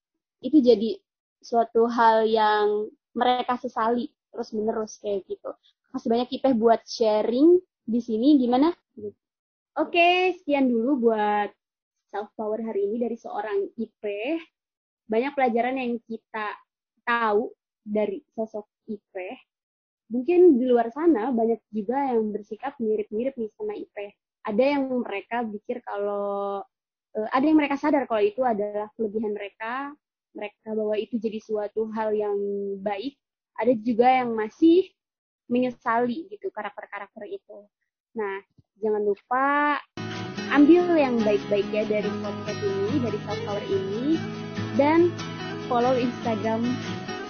itu 0.42 0.58
jadi 0.62 0.98
suatu 1.42 1.90
hal 1.90 2.26
yang 2.26 2.90
mereka 3.14 3.58
sesali 3.58 4.10
terus 4.30 4.54
menerus 4.54 4.96
kayak 5.02 5.26
gitu. 5.28 5.50
Makasih 5.92 6.08
banyak 6.08 6.28
Ipeh 6.40 6.54
buat 6.56 6.80
sharing 6.86 7.60
di 7.84 8.00
sini 8.00 8.40
gimana? 8.40 8.72
Oke, 9.76 10.36
sekian 10.40 10.68
dulu 10.68 11.10
buat 11.10 11.50
self 12.12 12.28
power 12.36 12.60
hari 12.60 12.88
ini 12.88 12.96
dari 13.02 13.16
seorang 13.16 13.72
IP. 13.76 14.02
Banyak 15.08 15.32
pelajaran 15.36 15.76
yang 15.76 15.96
kita 16.04 16.56
tahu 17.04 17.52
dari 17.84 18.22
sosok 18.32 18.68
IP. 18.88 19.14
Mungkin 20.12 20.60
di 20.60 20.68
luar 20.68 20.92
sana 20.92 21.32
banyak 21.32 21.64
juga 21.72 22.12
yang 22.12 22.28
bersikap 22.28 22.76
mirip-mirip 22.76 23.32
nih 23.32 23.48
sama 23.56 23.72
IP. 23.72 23.96
Ada 24.44 24.64
yang 24.76 24.84
mereka 25.00 25.40
pikir 25.48 25.80
kalau 25.80 26.60
uh, 27.16 27.28
ada 27.32 27.44
yang 27.48 27.56
mereka 27.56 27.80
sadar 27.80 28.04
kalau 28.04 28.20
itu 28.20 28.44
adalah 28.44 28.92
kelebihan 28.92 29.32
mereka, 29.32 29.96
mereka 30.36 30.68
bahwa 30.76 30.96
itu 31.00 31.16
jadi 31.16 31.40
suatu 31.40 31.88
hal 31.96 32.12
yang 32.12 32.36
baik. 32.84 33.16
Ada 33.56 33.72
juga 33.80 34.08
yang 34.08 34.36
masih 34.36 34.92
menyesali 35.48 36.28
gitu 36.28 36.52
karakter-karakter 36.52 37.24
itu. 37.28 37.68
Nah, 38.12 38.44
jangan 38.80 39.02
lupa 39.04 39.44
ambil 40.52 40.92
yang 40.96 41.16
baik-baik 41.24 41.64
ya 41.72 41.88
dari 41.88 42.08
podcast 42.20 42.60
ini, 42.60 43.00
dari 43.00 43.18
self 43.24 43.40
power 43.48 43.64
ini, 43.64 44.20
dan 44.76 45.08
follow 45.68 45.96
Instagram 45.96 46.64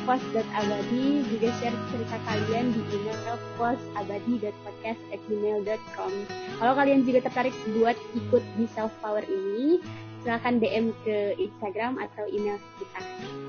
post.abadi, 0.05 1.25
juga 1.31 1.49
share 1.61 1.79
cerita 1.91 2.17
kalian 2.29 2.73
di 2.75 2.81
email 2.95 3.39
postabadi.podcast@gmail.com. 3.57 6.13
Kalau 6.61 6.75
kalian 6.77 7.01
juga 7.07 7.21
tertarik 7.27 7.55
buat 7.79 7.97
ikut 8.15 8.43
di 8.59 8.67
self 8.73 8.93
power 9.03 9.25
ini, 9.27 9.81
silahkan 10.23 10.59
DM 10.63 10.95
ke 11.03 11.35
Instagram 11.39 11.99
atau 11.99 12.25
email 12.31 12.59
kita. 12.79 13.01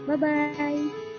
Bye 0.09 0.17
bye. 0.17 1.12